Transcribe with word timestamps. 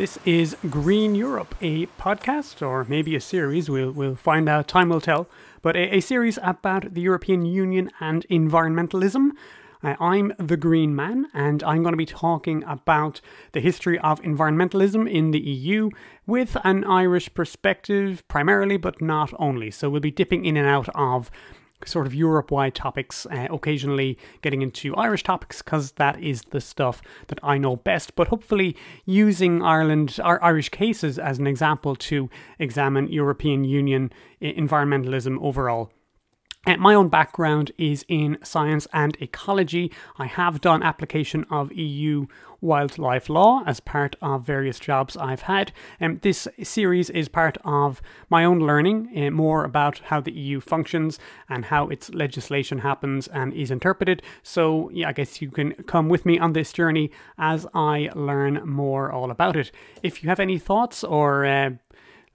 This 0.00 0.18
is 0.24 0.56
Green 0.70 1.14
Europe, 1.14 1.54
a 1.60 1.84
podcast 1.84 2.66
or 2.66 2.84
maybe 2.84 3.14
a 3.14 3.20
series. 3.20 3.68
We'll, 3.68 3.90
we'll 3.90 4.14
find 4.14 4.48
out, 4.48 4.66
time 4.66 4.88
will 4.88 5.02
tell. 5.02 5.28
But 5.60 5.76
a, 5.76 5.96
a 5.96 6.00
series 6.00 6.38
about 6.42 6.94
the 6.94 7.02
European 7.02 7.44
Union 7.44 7.90
and 8.00 8.24
environmentalism. 8.30 9.32
Uh, 9.82 9.96
I'm 10.00 10.32
the 10.38 10.56
Green 10.56 10.96
Man, 10.96 11.26
and 11.34 11.62
I'm 11.64 11.82
going 11.82 11.92
to 11.92 11.98
be 11.98 12.06
talking 12.06 12.64
about 12.64 13.20
the 13.52 13.60
history 13.60 13.98
of 13.98 14.22
environmentalism 14.22 15.06
in 15.06 15.32
the 15.32 15.38
EU 15.38 15.90
with 16.26 16.56
an 16.64 16.82
Irish 16.84 17.34
perspective 17.34 18.26
primarily, 18.26 18.78
but 18.78 19.02
not 19.02 19.34
only. 19.38 19.70
So 19.70 19.90
we'll 19.90 20.00
be 20.00 20.10
dipping 20.10 20.46
in 20.46 20.56
and 20.56 20.66
out 20.66 20.88
of 20.94 21.30
sort 21.86 22.06
of 22.06 22.14
Europe 22.14 22.50
wide 22.50 22.74
topics, 22.74 23.26
uh, 23.26 23.48
occasionally 23.50 24.18
getting 24.42 24.62
into 24.62 24.94
Irish 24.96 25.22
topics 25.22 25.62
because 25.62 25.92
that 25.92 26.20
is 26.22 26.42
the 26.50 26.60
stuff 26.60 27.02
that 27.28 27.38
I 27.42 27.58
know 27.58 27.76
best, 27.76 28.14
but 28.14 28.28
hopefully 28.28 28.76
using 29.04 29.62
Ireland, 29.62 30.18
our 30.22 30.42
Irish 30.42 30.68
cases 30.68 31.18
as 31.18 31.38
an 31.38 31.46
example 31.46 31.96
to 31.96 32.28
examine 32.58 33.08
European 33.08 33.64
Union 33.64 34.12
environmentalism 34.42 35.38
overall. 35.40 35.90
Uh, 36.66 36.76
my 36.76 36.94
own 36.94 37.08
background 37.08 37.72
is 37.78 38.04
in 38.06 38.36
science 38.42 38.86
and 38.92 39.16
ecology. 39.18 39.90
I 40.18 40.26
have 40.26 40.60
done 40.60 40.82
application 40.82 41.46
of 41.50 41.72
EU 41.72 42.26
wildlife 42.60 43.30
law 43.30 43.62
as 43.64 43.80
part 43.80 44.14
of 44.20 44.44
various 44.44 44.78
jobs 44.78 45.16
I've 45.16 45.42
had. 45.42 45.72
And 45.98 46.12
um, 46.12 46.18
this 46.20 46.46
series 46.62 47.08
is 47.08 47.28
part 47.28 47.56
of 47.64 48.02
my 48.28 48.44
own 48.44 48.58
learning 48.58 49.10
uh, 49.16 49.30
more 49.30 49.64
about 49.64 50.00
how 50.00 50.20
the 50.20 50.32
EU 50.32 50.60
functions 50.60 51.18
and 51.48 51.64
how 51.64 51.88
its 51.88 52.10
legislation 52.12 52.80
happens 52.80 53.26
and 53.28 53.54
is 53.54 53.70
interpreted. 53.70 54.22
So, 54.42 54.90
yeah, 54.92 55.08
I 55.08 55.12
guess 55.12 55.40
you 55.40 55.50
can 55.50 55.72
come 55.84 56.10
with 56.10 56.26
me 56.26 56.38
on 56.38 56.52
this 56.52 56.74
journey 56.74 57.10
as 57.38 57.66
I 57.72 58.10
learn 58.14 58.68
more 58.68 59.10
all 59.10 59.30
about 59.30 59.56
it. 59.56 59.72
If 60.02 60.22
you 60.22 60.28
have 60.28 60.40
any 60.40 60.58
thoughts 60.58 61.02
or 61.02 61.46
uh, 61.46 61.70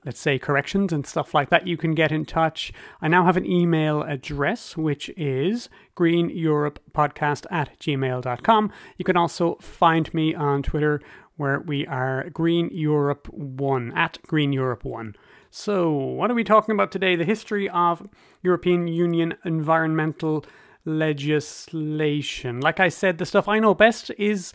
let's 0.06 0.20
say 0.20 0.38
corrections 0.38 0.94
and 0.94 1.06
stuff 1.06 1.34
like 1.34 1.50
that, 1.50 1.68
you 1.68 1.76
can 1.76 1.96
get 1.96 2.12
in 2.12 2.26
touch. 2.26 2.72
I 3.02 3.08
now 3.08 3.26
have 3.26 3.38
an 3.38 3.46
email 3.46 4.04
address, 4.04 4.78
which 4.78 5.10
is 5.18 5.68
greeneuropepodcast 5.96 7.48
at 7.50 7.78
gmail.com. 7.80 8.72
You 8.98 9.06
can 9.06 9.18
also 9.18 9.56
find 9.56 10.14
me 10.14 10.36
on 10.36 10.64
Twitter 10.64 11.02
where 11.38 11.60
we 11.60 11.86
are 11.88 12.30
Green 12.30 12.70
Europe 12.72 13.28
1 13.34 13.92
at 13.98 14.20
Green 14.28 14.54
Europe 14.54 14.86
1. 14.86 15.16
So, 15.50 15.92
what 15.92 16.30
are 16.30 16.36
we 16.36 16.44
talking 16.44 16.74
about 16.74 16.92
today? 16.92 17.16
The 17.16 17.26
history 17.26 17.70
of 17.70 18.08
European 18.44 18.88
Union 18.88 19.36
environmental 19.44 20.46
legislation. 20.86 22.62
Like 22.62 22.80
I 22.80 22.90
said, 22.90 23.18
the 23.18 23.26
stuff 23.26 23.48
I 23.48 23.60
know 23.60 23.74
best 23.74 24.12
is 24.18 24.54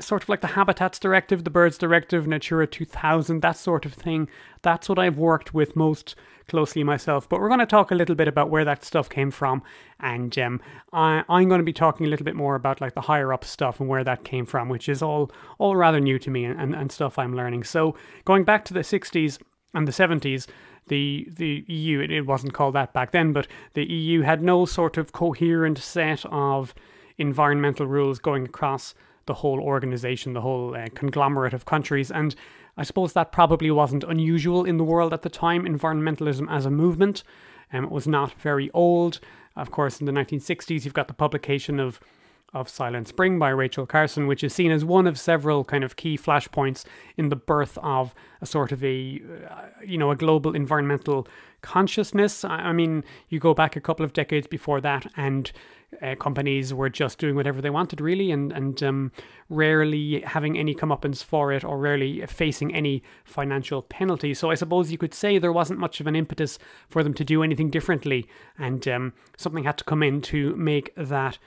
sort 0.00 0.22
of 0.22 0.28
like 0.28 0.40
the 0.40 0.48
Habitats 0.48 0.98
Directive, 0.98 1.44
the 1.44 1.50
Birds 1.50 1.78
Directive, 1.78 2.26
Natura 2.26 2.66
2000, 2.66 3.40
that 3.42 3.56
sort 3.56 3.86
of 3.86 3.94
thing. 3.94 4.28
That's 4.62 4.88
what 4.88 4.98
I've 4.98 5.18
worked 5.18 5.54
with 5.54 5.76
most 5.76 6.14
closely 6.48 6.82
myself. 6.82 7.28
But 7.28 7.40
we're 7.40 7.48
going 7.48 7.60
to 7.60 7.66
talk 7.66 7.90
a 7.90 7.94
little 7.94 8.14
bit 8.14 8.28
about 8.28 8.50
where 8.50 8.64
that 8.64 8.84
stuff 8.84 9.08
came 9.08 9.30
from, 9.30 9.62
and 10.00 10.36
um, 10.38 10.60
I, 10.92 11.24
I'm 11.28 11.48
going 11.48 11.60
to 11.60 11.64
be 11.64 11.72
talking 11.72 12.06
a 12.06 12.08
little 12.08 12.24
bit 12.24 12.36
more 12.36 12.56
about 12.56 12.80
like 12.80 12.94
the 12.94 13.02
higher 13.02 13.32
up 13.32 13.44
stuff 13.44 13.80
and 13.80 13.88
where 13.88 14.04
that 14.04 14.24
came 14.24 14.46
from, 14.46 14.68
which 14.68 14.88
is 14.88 15.02
all 15.02 15.30
all 15.58 15.76
rather 15.76 16.00
new 16.00 16.18
to 16.18 16.30
me 16.30 16.44
and, 16.44 16.60
and, 16.60 16.74
and 16.74 16.92
stuff 16.92 17.18
I'm 17.18 17.36
learning. 17.36 17.64
So 17.64 17.96
going 18.24 18.44
back 18.44 18.64
to 18.66 18.74
the 18.74 18.80
60s 18.80 19.40
and 19.74 19.86
the 19.86 19.92
70s, 19.92 20.48
the 20.88 21.28
the 21.30 21.64
EU 21.68 22.00
it 22.00 22.26
wasn't 22.26 22.52
called 22.52 22.74
that 22.74 22.92
back 22.92 23.12
then, 23.12 23.32
but 23.32 23.46
the 23.74 23.84
EU 23.84 24.22
had 24.22 24.42
no 24.42 24.66
sort 24.66 24.96
of 24.96 25.12
coherent 25.12 25.78
set 25.78 26.24
of 26.26 26.74
environmental 27.16 27.86
rules 27.86 28.18
going 28.18 28.44
across 28.46 28.94
the 29.30 29.40
whole 29.42 29.60
organization, 29.60 30.32
the 30.32 30.40
whole 30.40 30.74
uh, 30.74 30.88
conglomerate 30.96 31.54
of 31.54 31.64
countries. 31.64 32.10
And 32.10 32.34
I 32.76 32.82
suppose 32.82 33.12
that 33.12 33.30
probably 33.30 33.70
wasn't 33.70 34.02
unusual 34.02 34.64
in 34.64 34.76
the 34.76 34.88
world 34.92 35.12
at 35.12 35.22
the 35.22 35.30
time. 35.30 35.64
Environmentalism 35.64 36.50
as 36.50 36.66
a 36.66 36.70
movement 36.70 37.22
um, 37.72 37.84
it 37.84 37.90
was 37.90 38.06
not 38.06 38.32
very 38.40 38.70
old. 38.72 39.20
Of 39.56 39.70
course, 39.70 40.00
in 40.00 40.06
the 40.06 40.12
1960s, 40.12 40.84
you've 40.84 40.94
got 40.94 41.08
the 41.08 41.14
publication 41.14 41.78
of 41.80 42.00
of 42.52 42.68
Silent 42.68 43.08
Spring 43.08 43.38
by 43.38 43.50
Rachel 43.50 43.86
Carson, 43.86 44.26
which 44.26 44.42
is 44.42 44.52
seen 44.52 44.70
as 44.70 44.84
one 44.84 45.06
of 45.06 45.18
several 45.18 45.64
kind 45.64 45.84
of 45.84 45.96
key 45.96 46.18
flashpoints 46.18 46.84
in 47.16 47.28
the 47.28 47.36
birth 47.36 47.78
of 47.82 48.14
a 48.40 48.46
sort 48.46 48.72
of 48.72 48.82
a, 48.82 49.22
uh, 49.48 49.66
you 49.84 49.96
know, 49.96 50.10
a 50.10 50.16
global 50.16 50.54
environmental 50.54 51.28
consciousness. 51.62 52.44
I 52.44 52.72
mean, 52.72 53.04
you 53.28 53.38
go 53.38 53.54
back 53.54 53.76
a 53.76 53.80
couple 53.80 54.04
of 54.04 54.12
decades 54.12 54.46
before 54.46 54.80
that, 54.80 55.06
and 55.16 55.52
uh, 56.02 56.14
companies 56.14 56.72
were 56.72 56.88
just 56.88 57.18
doing 57.18 57.34
whatever 57.34 57.60
they 57.60 57.70
wanted, 57.70 58.00
really, 58.00 58.30
and 58.30 58.52
and 58.52 58.82
um, 58.82 59.12
rarely 59.48 60.20
having 60.20 60.56
any 60.56 60.74
comeuppance 60.74 61.22
for 61.22 61.52
it, 61.52 61.64
or 61.64 61.78
rarely 61.78 62.24
facing 62.26 62.74
any 62.74 63.02
financial 63.24 63.82
penalty. 63.82 64.32
So 64.34 64.50
I 64.50 64.54
suppose 64.54 64.90
you 64.90 64.98
could 64.98 65.14
say 65.14 65.38
there 65.38 65.52
wasn't 65.52 65.80
much 65.80 66.00
of 66.00 66.06
an 66.06 66.16
impetus 66.16 66.58
for 66.88 67.02
them 67.02 67.14
to 67.14 67.24
do 67.24 67.42
anything 67.42 67.70
differently, 67.70 68.26
and 68.58 68.86
um, 68.88 69.12
something 69.36 69.64
had 69.64 69.78
to 69.78 69.84
come 69.84 70.02
in 70.02 70.20
to 70.22 70.56
make 70.56 70.94
that 70.96 71.38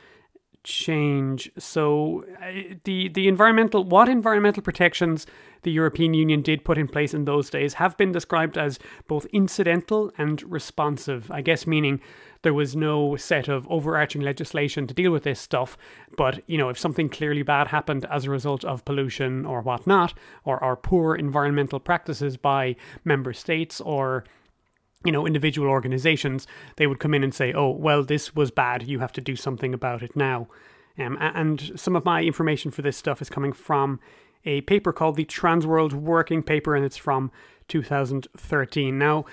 change. 0.64 1.52
So 1.58 2.26
uh, 2.42 2.76
the 2.84 3.10
the 3.10 3.28
environmental 3.28 3.84
what 3.84 4.10
environmental 4.10 4.64
protections 4.64 5.28
the 5.64 5.72
European 5.72 6.14
Union 6.14 6.42
did 6.42 6.66
put 6.66 6.78
in 6.78 6.88
place 6.88 7.14
in 7.14 7.26
those 7.26 7.50
days 7.50 7.76
have 7.76 7.98
been 7.98 8.12
described 8.12 8.58
as 8.58 8.80
both 9.08 9.26
incidental 9.28 10.12
and 10.18 10.42
responsive. 10.44 11.30
I 11.32 11.42
guess 11.42 11.66
meaning 11.68 12.02
there 12.42 12.54
was 12.54 12.76
no 12.76 13.16
set 13.16 13.48
of 13.48 13.68
overarching 13.70 14.22
legislation 14.22 14.88
to 14.88 14.94
deal 14.94 15.12
with 15.12 15.24
this 15.24 15.40
stuff. 15.40 15.78
But 16.18 16.44
you 16.48 16.58
know, 16.58 16.70
if 16.70 16.78
something 16.78 17.10
clearly 17.10 17.44
bad 17.44 17.68
happened 17.68 18.06
as 18.10 18.26
a 18.26 18.32
result 18.32 18.64
of 18.64 18.86
pollution 18.86 19.46
or 19.46 19.62
whatnot, 19.62 20.14
or 20.46 20.64
or 20.64 20.76
poor 20.76 21.16
environmental 21.16 21.80
practices 21.80 22.38
by 22.38 22.76
member 23.04 23.34
states 23.34 23.82
or 23.82 24.24
you 25.04 25.12
know, 25.12 25.26
individual 25.26 25.68
organizations, 25.68 26.48
they 26.78 26.88
would 26.88 27.00
come 27.00 27.14
in 27.14 27.24
and 27.24 27.34
say, 27.34 27.54
oh, 27.54 27.70
well, 27.70 28.04
this 28.04 28.36
was 28.36 28.52
bad. 28.52 28.84
You 28.84 29.00
have 29.00 29.14
to 29.14 29.22
do 29.22 29.36
something 29.36 29.74
about 29.74 30.02
it 30.02 30.16
now. 30.16 30.48
Um, 30.98 31.18
and 31.20 31.72
some 31.76 31.96
of 31.96 32.06
my 32.06 32.22
information 32.22 32.72
for 32.72 32.82
this 32.82 32.98
stuff 32.98 33.22
is 33.22 33.30
coming 33.30 33.54
from 33.54 34.00
a 34.46 34.62
paper 34.62 34.94
called 34.94 35.16
the 35.16 35.26
Transworld 35.26 35.94
Working 35.94 36.44
Paper, 36.44 36.76
and 36.76 36.86
it's 36.86 36.98
from 36.98 37.32
2013. 37.70 38.98
Now, 38.98 39.26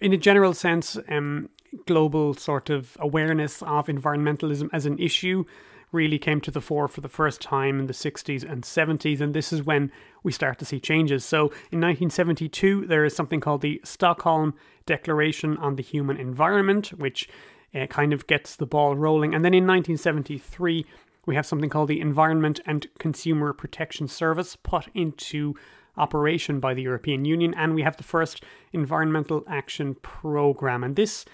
in 0.00 0.12
a 0.12 0.16
general 0.16 0.54
sense, 0.54 0.96
um, 1.08 1.50
global 1.86 2.34
sort 2.34 2.70
of 2.70 2.96
awareness 3.00 3.62
of 3.62 3.86
environmentalism 3.86 4.68
as 4.72 4.86
an 4.86 4.98
issue 4.98 5.44
really 5.94 6.18
came 6.18 6.40
to 6.42 6.50
the 6.50 6.60
fore 6.60 6.88
for 6.88 7.00
the 7.00 7.08
first 7.08 7.40
time 7.40 7.80
in 7.80 7.86
the 7.86 7.94
60s 7.94 8.42
and 8.42 8.64
70s, 8.64 9.20
and 9.20 9.32
this 9.32 9.52
is 9.52 9.62
when 9.62 9.90
we 10.22 10.32
start 10.32 10.58
to 10.58 10.64
see 10.64 10.80
changes. 10.80 11.24
So 11.24 11.46
in 11.70 11.80
1972, 11.80 12.86
there 12.86 13.04
is 13.04 13.16
something 13.16 13.40
called 13.40 13.62
the 13.62 13.80
Stockholm 13.84 14.54
Declaration 14.84 15.56
on 15.58 15.76
the 15.76 15.82
Human 15.82 16.18
Environment, 16.18 16.88
which 16.88 17.28
uh, 17.74 17.86
kind 17.86 18.12
of 18.12 18.26
gets 18.26 18.56
the 18.56 18.66
ball 18.66 18.96
rolling. 18.96 19.34
And 19.34 19.44
then 19.44 19.54
in 19.54 19.66
1973, 19.66 20.84
we 21.26 21.34
have 21.34 21.46
something 21.46 21.70
called 21.70 21.88
the 21.88 22.00
Environment 22.00 22.60
and 22.66 22.86
Consumer 22.98 23.52
Protection 23.52 24.08
Service 24.08 24.56
put 24.56 24.88
into 24.94 25.54
operation 25.96 26.60
by 26.60 26.74
the 26.74 26.82
European 26.82 27.24
Union, 27.24 27.54
and 27.54 27.74
we 27.74 27.82
have 27.82 27.96
the 27.96 28.02
first 28.02 28.42
Environmental 28.72 29.44
Action 29.48 29.94
Programme. 30.02 30.84
And 30.84 30.96
this 30.96 31.24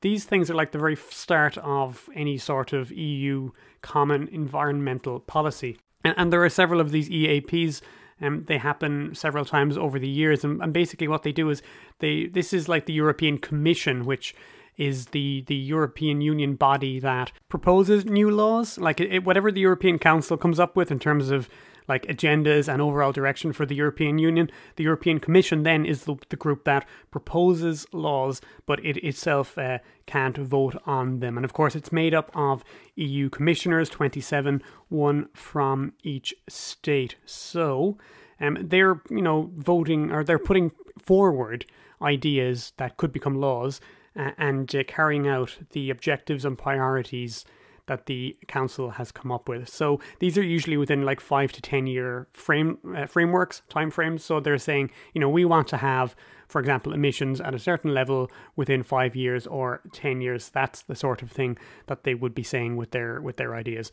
these 0.00 0.24
things 0.24 0.48
are 0.48 0.54
like 0.54 0.72
the 0.72 0.78
very 0.78 0.96
start 0.96 1.58
of 1.58 2.08
any 2.14 2.38
sort 2.38 2.72
of 2.72 2.92
EU 2.92 3.50
common 3.82 4.28
environmental 4.28 5.20
policy. 5.20 5.78
And, 6.04 6.14
and 6.16 6.32
there 6.32 6.44
are 6.44 6.48
several 6.48 6.80
of 6.80 6.90
these 6.90 7.08
EAPs. 7.08 7.80
Um, 8.20 8.44
they 8.46 8.58
happen 8.58 9.14
several 9.14 9.44
times 9.44 9.78
over 9.78 9.98
the 9.98 10.08
years, 10.08 10.44
and, 10.44 10.60
and 10.60 10.72
basically 10.72 11.08
what 11.08 11.22
they 11.22 11.32
do 11.32 11.50
is 11.50 11.62
they 12.00 12.26
this 12.26 12.52
is 12.52 12.68
like 12.68 12.86
the 12.86 12.92
European 12.92 13.38
Commission, 13.38 14.04
which 14.04 14.34
is 14.76 15.06
the 15.06 15.44
the 15.46 15.54
European 15.54 16.20
Union 16.20 16.54
body 16.54 16.98
that 17.00 17.32
proposes 17.48 18.04
new 18.04 18.30
laws. 18.30 18.78
Like 18.78 19.00
it, 19.00 19.24
whatever 19.24 19.52
the 19.52 19.60
European 19.60 19.98
Council 19.98 20.36
comes 20.36 20.58
up 20.58 20.76
with 20.76 20.90
in 20.90 20.98
terms 20.98 21.30
of 21.30 21.48
like 21.88 22.06
agendas 22.06 22.72
and 22.72 22.82
overall 22.82 23.12
direction 23.12 23.52
for 23.52 23.66
the 23.66 23.74
European 23.74 24.18
Union. 24.18 24.50
The 24.76 24.84
European 24.84 25.18
Commission 25.18 25.62
then 25.62 25.86
is 25.86 26.04
the, 26.04 26.16
the 26.28 26.36
group 26.36 26.64
that 26.64 26.86
proposes 27.10 27.86
laws, 27.92 28.40
but 28.66 28.84
it 28.84 28.98
itself 28.98 29.56
uh, 29.56 29.78
can't 30.06 30.36
vote 30.36 30.76
on 30.86 31.20
them. 31.20 31.36
And 31.36 31.44
of 31.44 31.52
course, 31.52 31.74
it's 31.74 31.92
made 31.92 32.14
up 32.14 32.30
of 32.34 32.62
EU 32.96 33.30
commissioners, 33.30 33.88
27, 33.88 34.62
one 34.88 35.28
from 35.32 35.94
each 36.02 36.34
state. 36.48 37.16
So 37.24 37.98
um, 38.40 38.58
they're, 38.60 39.00
you 39.10 39.22
know, 39.22 39.50
voting 39.56 40.12
or 40.12 40.22
they're 40.22 40.38
putting 40.38 40.72
forward 41.02 41.64
ideas 42.02 42.72
that 42.76 42.96
could 42.96 43.12
become 43.12 43.40
laws 43.40 43.80
uh, 44.14 44.32
and 44.36 44.74
uh, 44.74 44.84
carrying 44.86 45.26
out 45.26 45.58
the 45.70 45.90
objectives 45.90 46.44
and 46.44 46.58
priorities 46.58 47.44
that 47.88 48.06
the 48.06 48.36
council 48.46 48.90
has 48.90 49.10
come 49.10 49.32
up 49.32 49.48
with. 49.48 49.68
So 49.68 50.00
these 50.20 50.38
are 50.38 50.42
usually 50.42 50.76
within 50.76 51.02
like 51.02 51.20
five 51.20 51.52
to 51.52 51.60
ten 51.60 51.86
year 51.86 52.28
frame 52.32 52.78
uh, 52.96 53.06
frameworks, 53.06 53.62
time 53.68 53.90
frames. 53.90 54.24
So 54.24 54.38
they're 54.38 54.58
saying, 54.58 54.90
you 55.12 55.20
know, 55.20 55.28
we 55.28 55.44
want 55.44 55.66
to 55.68 55.78
have, 55.78 56.14
for 56.46 56.60
example, 56.60 56.92
emissions 56.92 57.40
at 57.40 57.54
a 57.54 57.58
certain 57.58 57.92
level 57.92 58.30
within 58.54 58.82
five 58.82 59.16
years 59.16 59.46
or 59.46 59.82
ten 59.92 60.20
years. 60.20 60.48
That's 60.50 60.82
the 60.82 60.94
sort 60.94 61.22
of 61.22 61.30
thing 61.30 61.58
that 61.86 62.04
they 62.04 62.14
would 62.14 62.34
be 62.34 62.44
saying 62.44 62.76
with 62.76 62.92
their 62.92 63.20
with 63.20 63.36
their 63.36 63.54
ideas. 63.54 63.90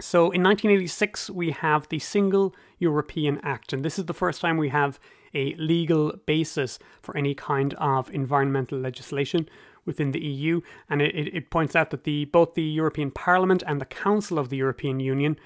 So 0.00 0.30
in 0.30 0.44
1986, 0.44 1.30
we 1.30 1.50
have 1.50 1.88
the 1.88 1.98
Single 1.98 2.54
European 2.78 3.40
Act, 3.42 3.72
and 3.72 3.84
this 3.84 3.98
is 3.98 4.04
the 4.04 4.14
first 4.14 4.40
time 4.40 4.56
we 4.56 4.68
have 4.68 5.00
a 5.34 5.54
legal 5.56 6.12
basis 6.24 6.78
for 7.02 7.16
any 7.16 7.34
kind 7.34 7.74
of 7.74 8.08
environmental 8.10 8.78
legislation 8.78 9.48
within 9.88 10.12
the 10.12 10.20
EU. 10.20 10.60
And 10.88 11.02
it, 11.02 11.34
it 11.34 11.50
points 11.50 11.74
out 11.74 11.90
that 11.90 12.04
the 12.04 12.26
both 12.26 12.54
the 12.54 12.62
European 12.62 13.10
Parliament 13.10 13.64
and 13.66 13.80
the 13.80 13.86
Council 13.86 14.38
of 14.38 14.50
the 14.50 14.58
European 14.58 15.00
Union, 15.00 15.36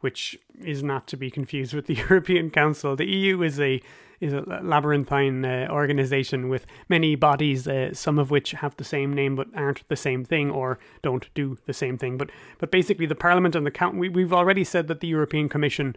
which 0.00 0.38
is 0.64 0.82
not 0.82 1.06
to 1.08 1.16
be 1.18 1.30
confused 1.30 1.74
with 1.74 1.86
the 1.86 1.94
European 2.08 2.48
Council, 2.50 2.96
the 2.96 3.04
EU 3.04 3.42
is 3.42 3.60
a 3.60 3.82
is 4.20 4.32
a 4.32 4.40
labyrinthine 4.62 5.44
uh, 5.44 5.68
organization 5.70 6.48
with 6.48 6.66
many 6.88 7.14
bodies, 7.14 7.68
uh, 7.68 7.92
some 7.92 8.18
of 8.18 8.32
which 8.32 8.50
have 8.50 8.76
the 8.76 8.84
same 8.84 9.12
name 9.12 9.36
but 9.36 9.46
aren't 9.54 9.86
the 9.88 9.96
same 9.96 10.24
thing 10.24 10.50
or 10.50 10.78
don't 11.02 11.32
do 11.34 11.56
the 11.66 11.72
same 11.72 11.98
thing. 11.98 12.16
But 12.16 12.30
but 12.58 12.70
basically, 12.70 13.06
the 13.06 13.14
Parliament 13.14 13.54
and 13.54 13.66
the 13.66 13.70
Count. 13.70 13.96
We, 13.96 14.08
we've 14.08 14.32
already 14.32 14.64
said 14.64 14.88
that 14.88 15.00
the 15.00 15.08
European 15.08 15.48
Commission 15.48 15.96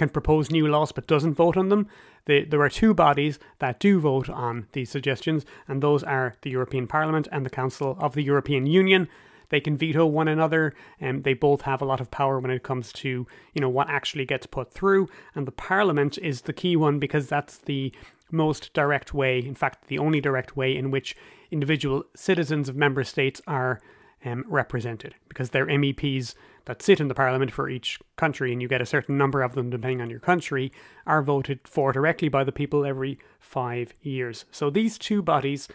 can 0.00 0.08
propose 0.08 0.50
new 0.50 0.66
laws 0.66 0.92
but 0.92 1.06
doesn't 1.06 1.34
vote 1.34 1.58
on 1.58 1.68
them. 1.68 1.86
The, 2.24 2.44
there 2.46 2.62
are 2.62 2.70
two 2.70 2.94
bodies 2.94 3.38
that 3.58 3.78
do 3.78 4.00
vote 4.00 4.30
on 4.30 4.66
these 4.72 4.88
suggestions, 4.88 5.44
and 5.68 5.82
those 5.82 6.02
are 6.02 6.36
the 6.40 6.48
European 6.48 6.86
Parliament 6.86 7.28
and 7.30 7.44
the 7.44 7.50
Council 7.50 7.98
of 8.00 8.14
the 8.14 8.22
European 8.22 8.64
Union. 8.64 9.08
They 9.50 9.60
can 9.60 9.76
veto 9.76 10.06
one 10.06 10.26
another, 10.26 10.74
and 10.98 11.22
they 11.24 11.34
both 11.34 11.62
have 11.62 11.82
a 11.82 11.84
lot 11.84 12.00
of 12.00 12.10
power 12.10 12.38
when 12.38 12.50
it 12.50 12.62
comes 12.62 12.94
to 12.94 13.26
you 13.54 13.60
know 13.60 13.68
what 13.68 13.90
actually 13.90 14.24
gets 14.24 14.46
put 14.46 14.72
through. 14.72 15.10
And 15.34 15.46
the 15.46 15.52
Parliament 15.52 16.16
is 16.16 16.42
the 16.42 16.54
key 16.54 16.76
one 16.76 16.98
because 16.98 17.26
that's 17.26 17.58
the 17.58 17.92
most 18.30 18.72
direct 18.72 19.12
way, 19.12 19.38
in 19.38 19.54
fact, 19.54 19.88
the 19.88 19.98
only 19.98 20.20
direct 20.22 20.56
way 20.56 20.74
in 20.74 20.90
which 20.90 21.14
individual 21.50 22.04
citizens 22.16 22.70
of 22.70 22.76
member 22.76 23.04
states 23.04 23.42
are 23.46 23.80
um, 24.24 24.44
represented 24.48 25.14
because 25.28 25.50
they're 25.50 25.66
MEPs 25.66 26.34
that 26.66 26.82
sit 26.82 27.00
in 27.00 27.08
the 27.08 27.14
parliament 27.14 27.52
for 27.52 27.68
each 27.68 27.98
country, 28.16 28.52
and 28.52 28.60
you 28.60 28.68
get 28.68 28.80
a 28.80 28.86
certain 28.86 29.16
number 29.16 29.42
of 29.42 29.54
them 29.54 29.70
depending 29.70 30.00
on 30.00 30.10
your 30.10 30.20
country, 30.20 30.70
are 31.06 31.22
voted 31.22 31.60
for 31.64 31.92
directly 31.92 32.28
by 32.28 32.44
the 32.44 32.52
people 32.52 32.84
every 32.84 33.18
five 33.38 33.94
years. 34.02 34.44
So 34.50 34.70
these 34.70 34.98
two 34.98 35.22
bodies 35.22 35.68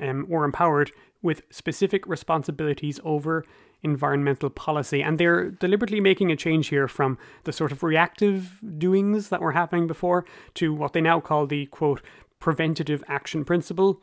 um, 0.00 0.26
were 0.28 0.44
empowered 0.44 0.92
with 1.22 1.42
specific 1.50 2.06
responsibilities 2.06 3.00
over 3.04 3.44
environmental 3.82 4.50
policy, 4.50 5.02
and 5.02 5.18
they're 5.18 5.50
deliberately 5.50 6.00
making 6.00 6.30
a 6.30 6.36
change 6.36 6.68
here 6.68 6.88
from 6.88 7.16
the 7.44 7.52
sort 7.52 7.72
of 7.72 7.82
reactive 7.82 8.60
doings 8.76 9.28
that 9.28 9.40
were 9.40 9.52
happening 9.52 9.86
before 9.86 10.24
to 10.54 10.74
what 10.74 10.92
they 10.92 11.00
now 11.00 11.20
call 11.20 11.46
the 11.46 11.66
quote 11.66 12.02
preventative 12.40 13.02
action 13.08 13.44
principle 13.44 14.02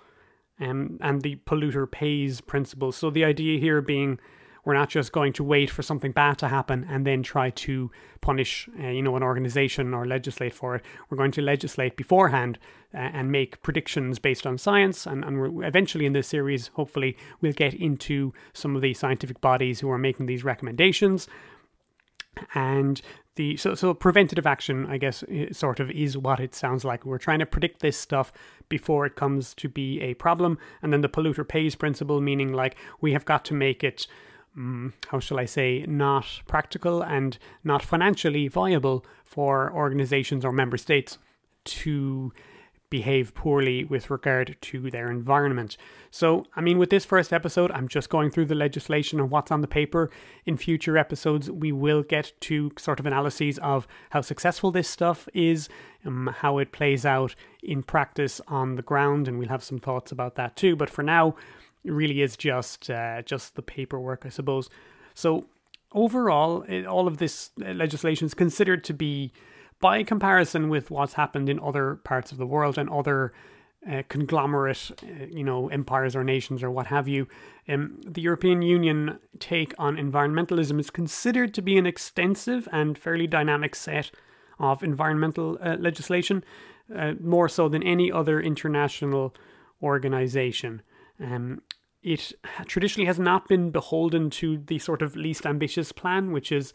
um, 0.59 0.97
and 1.01 1.21
the 1.21 1.35
polluter 1.47 1.89
pays 1.89 2.41
principle. 2.41 2.91
So 2.91 3.09
the 3.09 3.25
idea 3.25 3.59
here 3.59 3.81
being 3.81 4.19
we're 4.65 4.73
not 4.73 4.89
just 4.89 5.11
going 5.11 5.31
to 5.33 5.43
wait 5.43 5.69
for 5.69 5.83
something 5.83 6.11
bad 6.11 6.39
to 6.39 6.47
happen 6.47 6.85
and 6.89 7.05
then 7.05 7.21
try 7.21 7.51
to 7.51 7.91
punish, 8.21 8.67
uh, 8.83 8.87
you 8.87 9.03
know, 9.03 9.15
an 9.15 9.21
organization 9.21 9.93
or 9.93 10.05
legislate 10.07 10.53
for 10.55 10.75
it. 10.75 10.83
We're 11.09 11.17
going 11.17 11.31
to 11.33 11.41
legislate 11.41 11.95
beforehand 11.95 12.57
uh, 12.93 12.97
and 12.97 13.31
make 13.31 13.61
predictions 13.61 14.17
based 14.17 14.47
on 14.47 14.57
science. 14.57 15.05
And, 15.05 15.23
and 15.23 15.63
eventually 15.63 16.07
in 16.07 16.13
this 16.13 16.27
series, 16.27 16.67
hopefully, 16.69 17.15
we'll 17.41 17.53
get 17.53 17.75
into 17.75 18.33
some 18.53 18.75
of 18.75 18.81
the 18.81 18.95
scientific 18.95 19.39
bodies 19.39 19.79
who 19.79 19.91
are 19.91 19.99
making 19.99 20.25
these 20.25 20.43
recommendations. 20.43 21.27
And 22.55 23.01
the 23.35 23.57
so 23.57 23.75
so 23.75 23.93
preventative 23.93 24.47
action, 24.47 24.85
I 24.87 24.97
guess, 24.97 25.23
sort 25.51 25.79
of 25.79 25.91
is 25.91 26.17
what 26.17 26.39
it 26.39 26.55
sounds 26.55 26.85
like. 26.85 27.05
We're 27.05 27.17
trying 27.17 27.39
to 27.39 27.45
predict 27.45 27.81
this 27.81 27.97
stuff 27.97 28.31
before 28.69 29.05
it 29.05 29.15
comes 29.15 29.53
to 29.55 29.69
be 29.69 30.01
a 30.01 30.13
problem, 30.15 30.57
and 30.81 30.93
then 30.93 31.01
the 31.01 31.09
polluter 31.09 31.47
pays 31.47 31.75
principle, 31.75 32.21
meaning 32.21 32.53
like 32.53 32.75
we 33.01 33.13
have 33.13 33.25
got 33.25 33.45
to 33.45 33.53
make 33.53 33.83
it 33.83 34.07
um, 34.57 34.93
how 35.09 35.19
shall 35.19 35.39
I 35.39 35.45
say, 35.45 35.85
not 35.87 36.41
practical 36.47 37.03
and 37.03 37.37
not 37.63 37.81
financially 37.81 38.47
viable 38.47 39.05
for 39.23 39.71
organizations 39.73 40.45
or 40.45 40.51
member 40.51 40.77
states 40.77 41.17
to 41.65 42.31
behave 42.99 43.33
poorly 43.33 43.83
with 43.83 44.09
regard 44.09 44.55
to 44.61 44.89
their 44.89 45.11
environment. 45.11 45.75
So, 46.11 46.45
I 46.55 46.61
mean, 46.61 46.77
with 46.77 46.89
this 46.89 47.03
first 47.03 47.33
episode, 47.33 47.69
I'm 47.71 47.89
just 47.89 48.09
going 48.09 48.29
through 48.31 48.45
the 48.45 48.55
legislation 48.67 49.19
and 49.19 49.29
what's 49.29 49.51
on 49.51 49.59
the 49.59 49.67
paper. 49.79 50.09
In 50.45 50.55
future 50.55 50.97
episodes, 50.97 51.51
we 51.51 51.71
will 51.73 52.03
get 52.03 52.31
to 52.47 52.71
sort 52.77 53.01
of 53.01 53.05
analyses 53.05 53.59
of 53.59 53.85
how 54.11 54.21
successful 54.21 54.71
this 54.71 54.87
stuff 54.87 55.27
is, 55.33 55.67
um, 56.05 56.33
how 56.37 56.57
it 56.57 56.71
plays 56.71 57.05
out 57.05 57.35
in 57.61 57.83
practice 57.83 58.39
on 58.47 58.75
the 58.75 58.87
ground, 58.91 59.27
and 59.27 59.37
we'll 59.37 59.49
have 59.49 59.63
some 59.71 59.79
thoughts 59.79 60.09
about 60.13 60.35
that 60.35 60.55
too. 60.55 60.73
But 60.77 60.89
for 60.89 61.03
now, 61.03 61.35
it 61.83 61.91
really 61.91 62.21
is 62.21 62.37
just 62.37 62.89
uh, 62.89 63.21
just 63.23 63.55
the 63.55 63.61
paperwork, 63.61 64.25
I 64.25 64.29
suppose. 64.29 64.69
So 65.13 65.47
overall, 65.91 66.63
all 66.87 67.07
of 67.07 67.17
this 67.17 67.51
legislation 67.57 68.25
is 68.25 68.33
considered 68.33 68.85
to 68.85 68.93
be, 68.93 69.33
by 69.79 70.03
comparison 70.03 70.69
with 70.69 70.89
what's 70.89 71.13
happened 71.13 71.49
in 71.49 71.59
other 71.59 71.95
parts 71.95 72.31
of 72.31 72.37
the 72.37 72.45
world 72.45 72.77
and 72.77 72.89
other 72.89 73.33
uh, 73.89 74.01
conglomerate, 74.09 74.91
uh, 75.03 75.25
you 75.29 75.43
know, 75.43 75.67
empires 75.69 76.15
or 76.15 76.23
nations 76.23 76.63
or 76.63 76.71
what 76.71 76.87
have 76.87 77.07
you, 77.07 77.27
um, 77.67 77.99
the 78.03 78.21
European 78.21 78.61
Union 78.61 79.19
take 79.39 79.73
on 79.77 79.95
environmentalism 79.95 80.79
is 80.79 80.89
considered 80.89 81.53
to 81.53 81.61
be 81.61 81.77
an 81.77 81.85
extensive 81.85 82.67
and 82.71 82.97
fairly 82.97 83.27
dynamic 83.27 83.75
set 83.75 84.11
of 84.59 84.83
environmental 84.83 85.57
uh, 85.61 85.75
legislation, 85.79 86.43
uh, 86.95 87.13
more 87.19 87.49
so 87.49 87.69
than 87.69 87.83
any 87.83 88.11
other 88.11 88.39
international 88.39 89.35
organization. 89.83 90.81
Um, 91.19 91.61
it 92.01 92.33
traditionally 92.67 93.07
has 93.07 93.19
not 93.19 93.47
been 93.47 93.71
beholden 93.71 94.29
to 94.29 94.57
the 94.57 94.79
sort 94.79 95.01
of 95.01 95.15
least 95.15 95.45
ambitious 95.45 95.91
plan, 95.91 96.31
which 96.31 96.51
is 96.51 96.73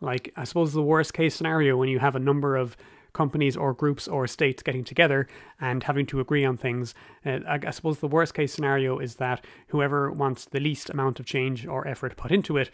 like, 0.00 0.32
I 0.36 0.44
suppose, 0.44 0.72
the 0.72 0.82
worst 0.82 1.14
case 1.14 1.34
scenario 1.34 1.76
when 1.76 1.88
you 1.88 1.98
have 1.98 2.16
a 2.16 2.20
number 2.20 2.56
of 2.56 2.76
companies 3.12 3.56
or 3.56 3.72
groups 3.72 4.06
or 4.06 4.26
states 4.26 4.62
getting 4.62 4.84
together 4.84 5.26
and 5.60 5.82
having 5.82 6.06
to 6.06 6.20
agree 6.20 6.44
on 6.44 6.56
things. 6.56 6.94
Uh, 7.24 7.40
I, 7.48 7.70
suppose 7.70 7.98
the 7.98 8.06
worst 8.06 8.34
case 8.34 8.52
scenario 8.52 8.98
is 8.98 9.16
that 9.16 9.44
whoever 9.68 10.10
wants 10.12 10.44
the 10.44 10.60
least 10.60 10.90
amount 10.90 11.18
of 11.18 11.26
change 11.26 11.66
or 11.66 11.86
effort 11.88 12.16
put 12.16 12.30
into 12.30 12.56
it 12.56 12.70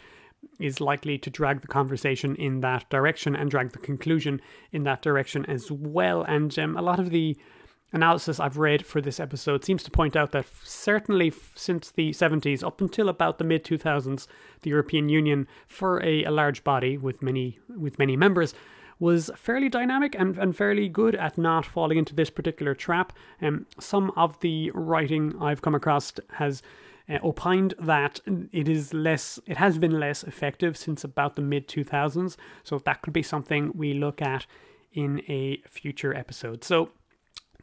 is 0.60 0.80
likely 0.80 1.16
to 1.18 1.30
drag 1.30 1.62
the 1.62 1.66
conversation 1.66 2.36
in 2.36 2.60
that 2.60 2.88
direction 2.90 3.34
and 3.34 3.50
drag 3.50 3.72
the 3.72 3.78
conclusion 3.78 4.40
in 4.72 4.82
that 4.84 5.00
direction 5.00 5.46
as 5.46 5.70
well. 5.70 6.22
And 6.22 6.56
um, 6.58 6.76
a 6.76 6.82
lot 6.82 7.00
of 7.00 7.10
the 7.10 7.36
analysis 7.94 8.40
I've 8.40 8.58
read 8.58 8.84
for 8.84 9.00
this 9.00 9.20
episode 9.20 9.64
seems 9.64 9.82
to 9.84 9.90
point 9.90 10.16
out 10.16 10.32
that 10.32 10.46
certainly 10.62 11.32
since 11.54 11.90
the 11.90 12.10
70s 12.10 12.62
up 12.62 12.80
until 12.80 13.08
about 13.08 13.38
the 13.38 13.44
mid 13.44 13.64
2000s, 13.64 14.26
the 14.62 14.70
European 14.70 15.08
Union, 15.08 15.46
for 15.66 16.02
a, 16.02 16.24
a, 16.24 16.30
large 16.30 16.64
body 16.64 16.98
with 16.98 17.22
many 17.22 17.58
with 17.68 17.98
many 17.98 18.16
members, 18.16 18.52
was 18.98 19.30
fairly 19.36 19.68
dynamic 19.68 20.14
and, 20.18 20.36
and 20.36 20.56
fairly 20.56 20.88
good 20.88 21.14
at 21.14 21.38
not 21.38 21.64
falling 21.64 21.96
into 21.96 22.14
this 22.14 22.30
particular 22.30 22.74
trap. 22.74 23.12
Um, 23.40 23.66
some 23.78 24.10
of 24.16 24.38
the 24.40 24.70
writing 24.74 25.34
I've 25.40 25.62
come 25.62 25.74
across 25.74 26.12
has 26.34 26.62
uh, 27.08 27.18
opined 27.22 27.74
that 27.78 28.20
it 28.52 28.68
is 28.68 28.92
less, 28.92 29.38
it 29.46 29.56
has 29.56 29.78
been 29.78 30.00
less 30.00 30.24
effective 30.24 30.76
since 30.76 31.04
about 31.04 31.36
the 31.36 31.42
mid 31.42 31.68
2000s. 31.68 32.36
So 32.64 32.78
that 32.78 33.02
could 33.02 33.12
be 33.12 33.22
something 33.22 33.72
we 33.74 33.94
look 33.94 34.20
at 34.20 34.46
in 34.92 35.22
a 35.28 35.62
future 35.68 36.14
episode. 36.14 36.64
So 36.64 36.90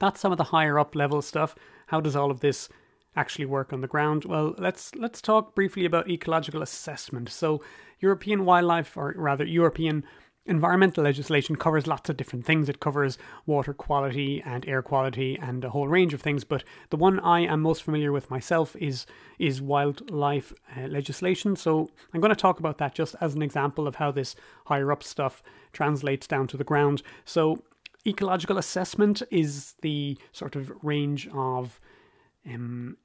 that's 0.01 0.19
some 0.19 0.31
of 0.33 0.37
the 0.37 0.45
higher 0.45 0.79
up 0.79 0.95
level 0.95 1.21
stuff. 1.21 1.55
How 1.87 2.01
does 2.01 2.15
all 2.15 2.31
of 2.31 2.41
this 2.41 2.67
actually 3.15 3.45
work 3.45 3.71
on 3.71 3.81
the 3.81 3.87
ground? 3.87 4.25
Well, 4.25 4.55
let's 4.57 4.93
let's 4.95 5.21
talk 5.21 5.55
briefly 5.55 5.85
about 5.85 6.09
ecological 6.09 6.61
assessment. 6.61 7.29
So, 7.29 7.61
European 7.99 8.43
wildlife, 8.43 8.97
or 8.97 9.13
rather 9.15 9.45
European 9.45 10.03
environmental 10.47 11.03
legislation, 11.03 11.55
covers 11.55 11.85
lots 11.85 12.09
of 12.09 12.17
different 12.17 12.45
things. 12.45 12.67
It 12.67 12.79
covers 12.79 13.19
water 13.45 13.75
quality 13.75 14.41
and 14.43 14.67
air 14.67 14.81
quality 14.81 15.37
and 15.39 15.63
a 15.63 15.69
whole 15.69 15.87
range 15.87 16.15
of 16.15 16.21
things. 16.21 16.43
But 16.43 16.63
the 16.89 16.97
one 16.97 17.19
I 17.19 17.41
am 17.41 17.61
most 17.61 17.83
familiar 17.83 18.11
with 18.11 18.31
myself 18.31 18.75
is 18.77 19.05
is 19.37 19.61
wildlife 19.61 20.51
uh, 20.75 20.87
legislation. 20.87 21.55
So 21.55 21.91
I'm 22.11 22.21
going 22.21 22.33
to 22.33 22.35
talk 22.35 22.59
about 22.59 22.79
that 22.79 22.95
just 22.95 23.15
as 23.21 23.35
an 23.35 23.43
example 23.43 23.85
of 23.87 23.95
how 23.95 24.11
this 24.11 24.35
higher 24.65 24.91
up 24.91 25.03
stuff 25.03 25.43
translates 25.73 26.25
down 26.25 26.47
to 26.47 26.57
the 26.57 26.63
ground. 26.63 27.03
So 27.23 27.61
ecological 28.05 28.57
assessment 28.57 29.21
is 29.31 29.75
the 29.81 30.17
sort 30.31 30.55
of 30.55 30.71
range 30.81 31.27
of 31.33 31.79
um, 32.47 32.97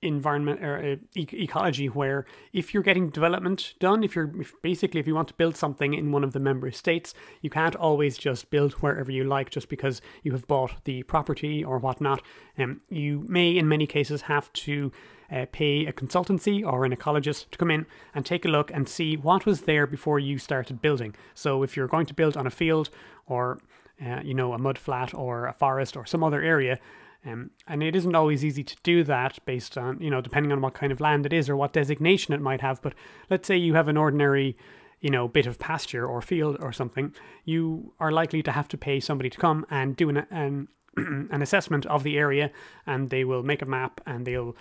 environment 0.00 0.62
or 0.62 0.78
uh, 0.78 0.96
e- 1.16 1.26
ecology 1.32 1.88
where 1.88 2.24
if 2.52 2.72
you're 2.72 2.84
getting 2.84 3.10
development 3.10 3.74
done 3.80 4.04
if 4.04 4.14
you're 4.14 4.30
if 4.40 4.52
basically 4.62 5.00
if 5.00 5.08
you 5.08 5.14
want 5.14 5.26
to 5.26 5.34
build 5.34 5.56
something 5.56 5.92
in 5.92 6.12
one 6.12 6.22
of 6.22 6.32
the 6.32 6.38
member 6.38 6.70
states 6.70 7.14
you 7.42 7.50
can't 7.50 7.74
always 7.74 8.16
just 8.16 8.48
build 8.48 8.74
wherever 8.74 9.10
you 9.10 9.24
like 9.24 9.50
just 9.50 9.68
because 9.68 10.00
you 10.22 10.30
have 10.30 10.46
bought 10.46 10.84
the 10.84 11.02
property 11.04 11.64
or 11.64 11.78
whatnot. 11.78 12.22
Um, 12.56 12.80
you 12.88 13.24
may 13.28 13.56
in 13.56 13.68
many 13.68 13.86
cases 13.86 14.22
have 14.22 14.52
to 14.52 14.92
uh, 15.32 15.46
pay 15.50 15.84
a 15.84 15.92
consultancy 15.92 16.64
or 16.64 16.84
an 16.84 16.94
ecologist 16.94 17.50
to 17.50 17.58
come 17.58 17.70
in 17.70 17.84
and 18.14 18.24
take 18.24 18.44
a 18.44 18.48
look 18.48 18.70
and 18.72 18.88
see 18.88 19.16
what 19.16 19.46
was 19.46 19.62
there 19.62 19.86
before 19.86 20.18
you 20.18 20.38
started 20.38 20.80
building. 20.80 21.14
So 21.34 21.62
if 21.62 21.76
you're 21.76 21.88
going 21.88 22.06
to 22.06 22.14
build 22.14 22.36
on 22.36 22.46
a 22.46 22.50
field 22.50 22.88
or 23.26 23.58
uh, 24.04 24.20
you 24.22 24.34
know, 24.34 24.52
a 24.52 24.58
mud 24.58 24.78
flat 24.78 25.14
or 25.14 25.46
a 25.46 25.52
forest 25.52 25.96
or 25.96 26.06
some 26.06 26.22
other 26.22 26.42
area. 26.42 26.78
Um, 27.26 27.50
and 27.66 27.82
it 27.82 27.96
isn't 27.96 28.14
always 28.14 28.44
easy 28.44 28.62
to 28.62 28.76
do 28.82 29.02
that 29.04 29.38
based 29.44 29.76
on, 29.76 30.00
you 30.00 30.10
know, 30.10 30.20
depending 30.20 30.52
on 30.52 30.60
what 30.60 30.74
kind 30.74 30.92
of 30.92 31.00
land 31.00 31.26
it 31.26 31.32
is 31.32 31.48
or 31.48 31.56
what 31.56 31.72
designation 31.72 32.32
it 32.32 32.40
might 32.40 32.60
have. 32.60 32.80
But 32.80 32.94
let's 33.28 33.48
say 33.48 33.56
you 33.56 33.74
have 33.74 33.88
an 33.88 33.96
ordinary 33.96 34.56
you 35.00 35.10
know, 35.10 35.28
bit 35.28 35.46
of 35.46 35.58
pasture 35.58 36.06
or 36.06 36.20
field 36.20 36.56
or 36.60 36.72
something, 36.72 37.14
you 37.44 37.92
are 38.00 38.10
likely 38.10 38.42
to 38.42 38.52
have 38.52 38.68
to 38.68 38.76
pay 38.76 39.00
somebody 39.00 39.30
to 39.30 39.38
come 39.38 39.64
and 39.70 39.96
do 39.96 40.08
an, 40.08 40.26
an, 40.30 40.68
an 40.96 41.42
assessment 41.42 41.86
of 41.86 42.02
the 42.02 42.18
area 42.18 42.50
and 42.86 43.10
they 43.10 43.24
will 43.24 43.42
make 43.42 43.62
a 43.62 43.66
map 43.66 44.00
and 44.06 44.26
they'll 44.26 44.56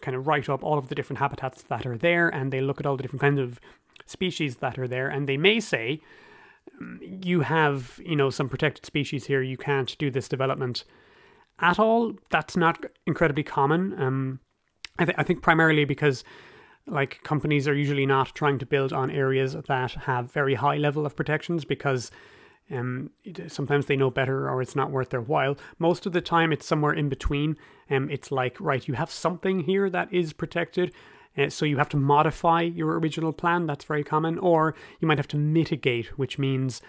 kind 0.00 0.16
of 0.16 0.26
write 0.26 0.48
up 0.48 0.62
all 0.62 0.78
of 0.78 0.88
the 0.88 0.94
different 0.94 1.18
habitats 1.18 1.62
that 1.62 1.84
are 1.84 1.98
there 1.98 2.28
and 2.28 2.52
they 2.52 2.60
look 2.60 2.80
at 2.80 2.86
all 2.86 2.96
the 2.96 3.02
different 3.02 3.20
kinds 3.20 3.38
of 3.38 3.60
species 4.06 4.56
that 4.56 4.78
are 4.78 4.88
there 4.88 5.08
and 5.08 5.28
they 5.28 5.36
may 5.36 5.60
say 5.60 6.00
you 7.00 7.40
have 7.40 8.00
you 8.04 8.16
know 8.16 8.30
some 8.30 8.48
protected 8.48 8.84
species 8.84 9.26
here 9.26 9.42
you 9.42 9.56
can't 9.56 9.96
do 9.98 10.10
this 10.10 10.28
development 10.28 10.84
at 11.60 11.78
all 11.78 12.14
that's 12.30 12.56
not 12.56 12.84
incredibly 13.06 13.42
common 13.42 13.94
um, 14.00 14.40
I, 14.98 15.04
th- 15.04 15.16
I 15.18 15.22
think 15.22 15.42
primarily 15.42 15.84
because 15.84 16.24
like 16.86 17.22
companies 17.22 17.68
are 17.68 17.74
usually 17.74 18.06
not 18.06 18.34
trying 18.34 18.58
to 18.58 18.66
build 18.66 18.92
on 18.92 19.10
areas 19.10 19.54
that 19.54 19.92
have 19.92 20.32
very 20.32 20.54
high 20.54 20.76
level 20.76 21.06
of 21.06 21.16
protections 21.16 21.64
because 21.64 22.10
um, 22.70 23.10
sometimes 23.48 23.86
they 23.86 23.96
know 23.96 24.10
better 24.10 24.48
or 24.48 24.62
it's 24.62 24.76
not 24.76 24.90
worth 24.90 25.10
their 25.10 25.20
while. 25.20 25.56
Most 25.78 26.06
of 26.06 26.12
the 26.12 26.20
time, 26.20 26.52
it's 26.52 26.66
somewhere 26.66 26.92
in 26.92 27.08
between. 27.08 27.56
Um, 27.90 28.10
it's 28.10 28.32
like, 28.32 28.60
right, 28.60 28.86
you 28.86 28.94
have 28.94 29.10
something 29.10 29.60
here 29.60 29.90
that 29.90 30.12
is 30.12 30.32
protected, 30.32 30.92
uh, 31.36 31.48
so 31.48 31.64
you 31.64 31.78
have 31.78 31.88
to 31.90 31.96
modify 31.96 32.62
your 32.62 32.98
original 32.98 33.32
plan. 33.32 33.66
That's 33.66 33.84
very 33.84 34.04
common. 34.04 34.38
Or 34.38 34.74
you 35.00 35.08
might 35.08 35.18
have 35.18 35.28
to 35.28 35.36
mitigate, 35.36 36.18
which 36.18 36.38
means 36.38 36.82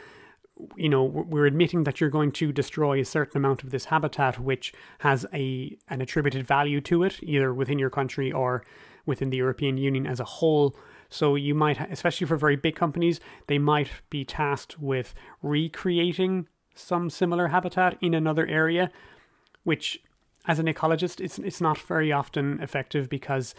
you 0.75 0.87
know 0.87 1.03
we're 1.03 1.47
admitting 1.47 1.83
that 1.83 1.99
you're 1.99 2.11
going 2.11 2.31
to 2.31 2.51
destroy 2.51 2.99
a 2.99 3.05
certain 3.05 3.37
amount 3.37 3.63
of 3.63 3.71
this 3.71 3.85
habitat 3.85 4.37
which 4.37 4.71
has 4.99 5.25
a 5.33 5.75
an 5.89 5.99
attributed 5.99 6.45
value 6.45 6.79
to 6.79 7.01
it 7.01 7.17
either 7.23 7.51
within 7.51 7.79
your 7.79 7.89
country 7.89 8.31
or 8.31 8.63
within 9.07 9.31
the 9.31 9.37
European 9.37 9.77
Union 9.77 10.05
as 10.05 10.19
a 10.19 10.23
whole 10.23 10.75
so 11.13 11.35
you 11.35 11.53
might, 11.53 11.79
especially 11.91 12.25
for 12.25 12.37
very 12.37 12.55
big 12.55 12.75
companies, 12.75 13.19
they 13.45 13.59
might 13.59 13.91
be 14.09 14.25
tasked 14.25 14.79
with 14.79 15.13
recreating 15.43 16.47
some 16.73 17.11
similar 17.11 17.49
habitat 17.49 17.99
in 18.01 18.15
another 18.15 18.47
area, 18.47 18.89
which, 19.63 20.01
as 20.47 20.57
an 20.57 20.65
ecologist, 20.65 21.23
it's 21.23 21.37
it's 21.37 21.61
not 21.61 21.77
very 21.77 22.11
often 22.11 22.59
effective 22.61 23.09
because. 23.09 23.53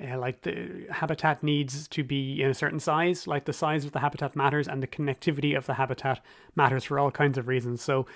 Uh, 0.00 0.18
like 0.18 0.40
the 0.40 0.86
habitat 0.90 1.42
needs 1.42 1.86
to 1.86 2.02
be 2.02 2.40
in 2.42 2.48
a 2.48 2.54
certain 2.54 2.80
size, 2.80 3.26
like 3.26 3.44
the 3.44 3.52
size 3.52 3.84
of 3.84 3.92
the 3.92 3.98
habitat 3.98 4.34
matters, 4.34 4.66
and 4.66 4.82
the 4.82 4.86
connectivity 4.86 5.54
of 5.54 5.66
the 5.66 5.74
habitat 5.74 6.20
matters 6.56 6.84
for 6.84 6.98
all 6.98 7.10
kinds 7.10 7.36
of 7.36 7.46
reasons. 7.46 7.82
So, 7.82 8.06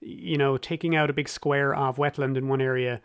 you 0.00 0.36
know, 0.36 0.58
taking 0.58 0.94
out 0.94 1.08
a 1.08 1.14
big 1.14 1.30
square 1.30 1.74
of 1.74 1.96
wetland 1.96 2.36
in 2.36 2.48
one 2.48 2.60
area 2.60 3.00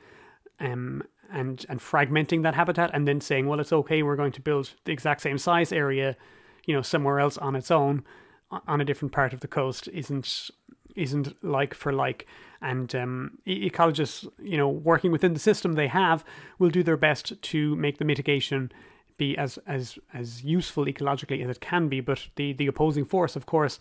um, 0.60 1.04
and 1.32 1.66
and 1.70 1.80
fragmenting 1.80 2.44
that 2.44 2.56
habitat 2.56 2.92
and 2.94 3.08
then 3.08 3.22
saying, 3.22 3.48
well, 3.48 3.62
it's 3.62 3.72
okay, 3.72 4.04
we're 4.04 4.18
going 4.18 4.34
to 4.34 4.42
build 4.42 4.74
the 4.84 4.92
exact 4.92 5.22
same 5.22 5.38
size 5.38 5.72
area, 5.72 6.18
you 6.66 6.74
know, 6.76 6.82
somewhere 6.82 7.22
else 7.22 7.38
on 7.38 7.56
its 7.56 7.72
own, 7.72 8.04
on 8.52 8.82
a 8.82 8.86
different 8.86 9.14
part 9.14 9.32
of 9.32 9.40
the 9.40 9.48
coast, 9.48 9.88
isn't 9.94 10.50
isn't 10.98 11.44
like 11.44 11.74
for 11.74 11.94
like. 11.94 12.28
And 12.60 12.94
um, 12.96 13.38
ecologists, 13.46 14.28
you 14.42 14.58
know, 14.58 14.68
working 14.68 15.12
within 15.12 15.34
the 15.34 15.40
system 15.40 15.74
they 15.74 15.88
have, 15.88 16.26
will 16.58 16.72
do 16.72 16.82
their 16.82 16.98
best 16.98 17.40
to 17.40 17.76
make 17.76 18.00
the 18.00 18.06
mitigation 18.06 18.72
be 19.18 19.38
as 19.38 19.58
as 19.66 19.98
as 20.14 20.44
useful 20.44 20.86
ecologically 20.86 21.44
as 21.44 21.50
it 21.50 21.62
can 21.62 21.88
be. 21.88 22.02
But 22.02 22.28
the 22.36 22.54
the 22.54 22.68
opposing 22.68 23.06
force, 23.06 23.36
of 23.36 23.46
course, 23.46 23.80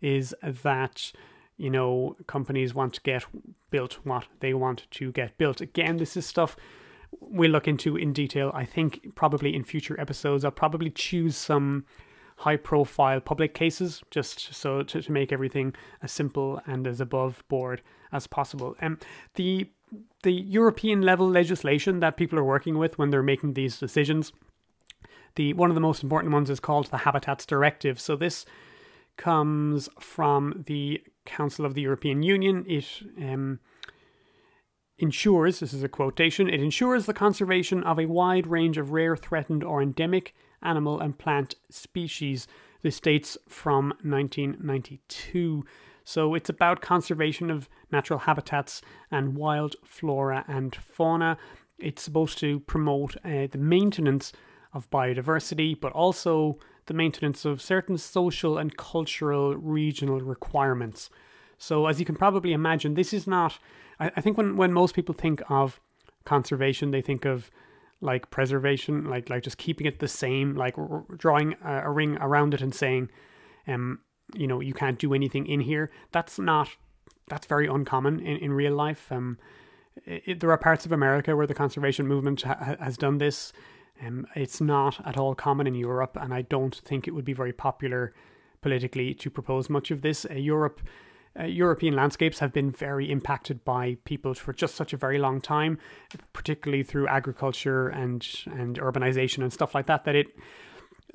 is 0.00 0.34
that 0.42 1.12
you 1.56 1.70
know 1.70 2.16
companies 2.26 2.74
want 2.74 2.94
to 2.94 3.00
get 3.00 3.24
built 3.70 3.98
what 4.04 4.26
they 4.40 4.52
want 4.52 4.86
to 4.92 5.10
get 5.12 5.38
built. 5.38 5.60
Again, 5.60 5.96
this 5.96 6.16
is 6.16 6.26
stuff 6.26 6.56
we'll 7.20 7.50
look 7.50 7.68
into 7.68 7.96
in 7.96 8.12
detail. 8.12 8.50
I 8.54 8.64
think 8.64 9.14
probably 9.14 9.54
in 9.54 9.64
future 9.64 9.98
episodes, 10.00 10.44
I'll 10.44 10.50
probably 10.50 10.90
choose 10.90 11.36
some 11.36 11.84
high 12.38 12.56
profile 12.56 13.20
public 13.20 13.52
cases 13.52 14.02
just 14.10 14.54
so 14.54 14.82
to, 14.82 15.02
to 15.02 15.12
make 15.12 15.32
everything 15.32 15.74
as 16.02 16.12
simple 16.12 16.60
and 16.66 16.86
as 16.86 17.00
above 17.00 17.42
board 17.48 17.82
as 18.12 18.26
possible. 18.26 18.76
And 18.80 18.94
um, 18.94 19.00
the 19.34 19.70
the 20.22 20.32
European 20.32 21.00
level 21.02 21.28
legislation 21.28 22.00
that 22.00 22.16
people 22.16 22.38
are 22.38 22.44
working 22.44 22.76
with 22.76 22.98
when 22.98 23.10
they're 23.10 23.22
making 23.22 23.54
these 23.54 23.78
decisions, 23.78 24.32
the 25.36 25.52
one 25.54 25.70
of 25.70 25.74
the 25.74 25.80
most 25.80 26.02
important 26.02 26.32
ones 26.32 26.50
is 26.50 26.60
called 26.60 26.86
the 26.86 26.98
Habitats 26.98 27.46
Directive. 27.46 27.98
So 27.98 28.14
this 28.16 28.44
comes 29.16 29.88
from 29.98 30.64
the 30.66 31.02
Council 31.24 31.64
of 31.64 31.74
the 31.74 31.82
European 31.82 32.22
Union. 32.22 32.64
It 32.68 32.86
um, 33.18 33.60
ensures, 34.98 35.60
this 35.60 35.72
is 35.72 35.82
a 35.82 35.88
quotation, 35.88 36.48
it 36.48 36.60
ensures 36.60 37.06
the 37.06 37.14
conservation 37.14 37.82
of 37.82 37.98
a 37.98 38.06
wide 38.06 38.46
range 38.46 38.78
of 38.78 38.92
rare, 38.92 39.16
threatened, 39.16 39.64
or 39.64 39.80
endemic 39.80 40.34
animal 40.62 41.00
and 41.00 41.18
plant 41.18 41.54
species. 41.70 42.46
This 42.82 43.00
dates 43.00 43.36
from 43.48 43.88
1992. 44.02 45.64
So 46.04 46.34
it's 46.34 46.48
about 46.48 46.80
conservation 46.80 47.50
of 47.50 47.68
natural 47.92 48.20
habitats 48.20 48.80
and 49.10 49.36
wild 49.36 49.76
flora 49.84 50.44
and 50.48 50.74
fauna. 50.74 51.36
It's 51.78 52.02
supposed 52.02 52.38
to 52.38 52.60
promote 52.60 53.16
uh, 53.24 53.48
the 53.50 53.58
maintenance 53.58 54.32
of 54.72 54.90
biodiversity, 54.90 55.78
but 55.78 55.92
also 55.92 56.58
the 56.86 56.94
maintenance 56.94 57.44
of 57.44 57.60
certain 57.60 57.98
social 57.98 58.58
and 58.58 58.76
cultural 58.76 59.54
regional 59.56 60.20
requirements. 60.20 61.10
So, 61.58 61.86
as 61.86 61.98
you 61.98 62.06
can 62.06 62.14
probably 62.14 62.52
imagine, 62.52 62.94
this 62.94 63.12
is 63.12 63.26
not 63.26 63.58
I, 64.00 64.10
I 64.16 64.20
think 64.20 64.36
when 64.36 64.56
when 64.56 64.72
most 64.72 64.94
people 64.94 65.14
think 65.14 65.42
of 65.48 65.80
conservation, 66.24 66.90
they 66.90 67.02
think 67.02 67.24
of 67.24 67.50
like 68.00 68.30
preservation, 68.30 69.04
like 69.04 69.28
like 69.28 69.42
just 69.42 69.58
keeping 69.58 69.86
it 69.86 69.98
the 69.98 70.08
same, 70.08 70.54
like 70.54 70.76
r- 70.78 71.04
drawing 71.16 71.56
a, 71.64 71.82
a, 71.84 71.90
ring 71.90 72.16
around 72.20 72.54
it 72.54 72.60
and 72.60 72.74
saying, 72.74 73.10
um, 73.66 74.00
you 74.34 74.46
know, 74.46 74.60
you 74.60 74.74
can't 74.74 74.98
do 74.98 75.14
anything 75.14 75.46
in 75.46 75.60
here. 75.60 75.90
That's 76.12 76.38
not 76.38 76.68
that's 77.28 77.46
very 77.46 77.66
uncommon 77.66 78.20
in, 78.20 78.36
in 78.38 78.52
real 78.52 78.74
life. 78.74 79.10
Um, 79.10 79.38
it, 80.04 80.40
there 80.40 80.50
are 80.50 80.58
parts 80.58 80.86
of 80.86 80.92
America 80.92 81.34
where 81.36 81.46
the 81.46 81.54
conservation 81.54 82.06
movement 82.06 82.42
ha- 82.42 82.76
has 82.80 82.96
done 82.96 83.18
this. 83.18 83.52
Um, 84.04 84.26
it's 84.36 84.60
not 84.60 85.04
at 85.06 85.16
all 85.16 85.34
common 85.34 85.66
in 85.66 85.74
Europe, 85.74 86.16
and 86.20 86.32
I 86.32 86.42
don't 86.42 86.74
think 86.74 87.08
it 87.08 87.12
would 87.12 87.24
be 87.24 87.32
very 87.32 87.52
popular 87.52 88.14
politically 88.60 89.14
to 89.14 89.30
propose 89.30 89.68
much 89.68 89.90
of 89.90 90.02
this. 90.02 90.24
Uh, 90.24 90.34
Europe 90.34 90.80
uh, 91.38 91.44
European 91.44 91.94
landscapes 91.94 92.38
have 92.38 92.52
been 92.52 92.70
very 92.70 93.10
impacted 93.10 93.64
by 93.64 93.96
people 94.04 94.34
for 94.34 94.52
just 94.52 94.74
such 94.74 94.92
a 94.92 94.96
very 94.96 95.18
long 95.18 95.40
time, 95.40 95.78
particularly 96.32 96.82
through 96.82 97.08
agriculture 97.08 97.88
and 97.88 98.26
and 98.46 98.78
urbanization 98.78 99.42
and 99.42 99.52
stuff 99.52 99.74
like 99.74 99.86
that. 99.86 100.04
That 100.04 100.14
it 100.14 100.28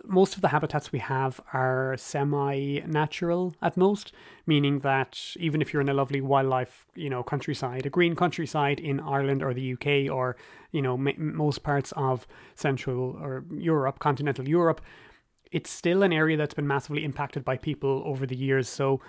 most 0.06 0.36
of 0.36 0.42
the 0.42 0.50
habitats 0.50 0.92
we 0.92 1.00
have 1.00 1.40
are 1.54 1.96
semi-natural 1.98 3.56
at 3.62 3.78
most, 3.78 4.12
meaning 4.46 4.80
that 4.80 5.20
even 5.38 5.62
if 5.62 5.72
you're 5.72 5.82
in 5.82 5.90
a 5.90 5.94
lovely 5.94 6.20
wildlife, 6.20 6.86
you 6.96 7.10
know, 7.10 7.24
countryside, 7.24 7.86
a 7.86 7.90
green 7.90 8.16
countryside 8.16 8.80
in 8.80 9.00
Ireland 9.00 9.42
or 9.42 9.54
the 9.54 9.74
UK 9.74 10.14
or 10.14 10.36
you 10.72 10.82
know 10.82 10.96
m- 10.96 11.36
most 11.36 11.64
parts 11.64 11.94
of 11.96 12.28
Central 12.56 13.18
or 13.22 13.46
Europe, 13.56 14.00
continental 14.00 14.48
Europe, 14.48 14.82
it's 15.52 15.70
still 15.70 16.04
an 16.04 16.12
area 16.12 16.36
that's 16.36 16.54
been 16.56 16.68
massively 16.68 17.06
impacted 17.06 17.46
by 17.46 17.58
people 17.58 18.02
over 18.06 18.26
the 18.26 18.36
years. 18.36 18.68
So 18.68 19.00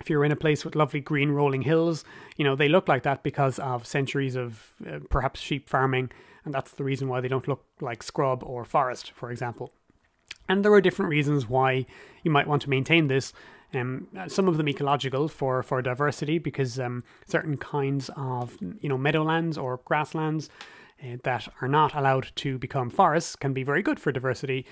if 0.00 0.10
you're 0.10 0.24
in 0.24 0.32
a 0.32 0.36
place 0.36 0.64
with 0.64 0.74
lovely 0.74 1.00
green 1.00 1.30
rolling 1.30 1.62
hills, 1.62 2.04
you 2.36 2.44
know, 2.44 2.56
they 2.56 2.68
look 2.68 2.88
like 2.88 3.02
that 3.04 3.22
because 3.22 3.58
of 3.58 3.86
centuries 3.86 4.36
of 4.36 4.72
uh, 4.86 4.98
perhaps 5.08 5.40
sheep 5.40 5.68
farming, 5.68 6.10
and 6.44 6.52
that's 6.52 6.72
the 6.72 6.84
reason 6.84 7.08
why 7.08 7.20
they 7.20 7.28
don't 7.28 7.48
look 7.48 7.64
like 7.80 8.02
scrub 8.02 8.42
or 8.44 8.64
forest, 8.64 9.12
for 9.12 9.30
example. 9.30 9.72
And 10.48 10.64
there 10.64 10.72
are 10.72 10.80
different 10.80 11.10
reasons 11.10 11.48
why 11.48 11.86
you 12.22 12.30
might 12.30 12.46
want 12.46 12.62
to 12.62 12.70
maintain 12.70 13.06
this. 13.08 13.32
Um, 13.72 14.08
some 14.28 14.46
of 14.46 14.56
them 14.56 14.68
ecological 14.68 15.28
for, 15.28 15.62
for 15.62 15.80
diversity, 15.82 16.38
because 16.38 16.78
um, 16.78 17.02
certain 17.26 17.56
kinds 17.56 18.10
of 18.16 18.56
you 18.80 18.88
know 18.88 18.98
meadowlands 18.98 19.56
or 19.56 19.80
grasslands 19.84 20.48
uh, 21.02 21.16
that 21.24 21.48
are 21.60 21.68
not 21.68 21.94
allowed 21.94 22.28
to 22.36 22.58
become 22.58 22.90
forests 22.90 23.36
can 23.36 23.52
be 23.52 23.62
very 23.62 23.82
good 23.82 23.98
for 23.98 24.12
diversity. 24.12 24.66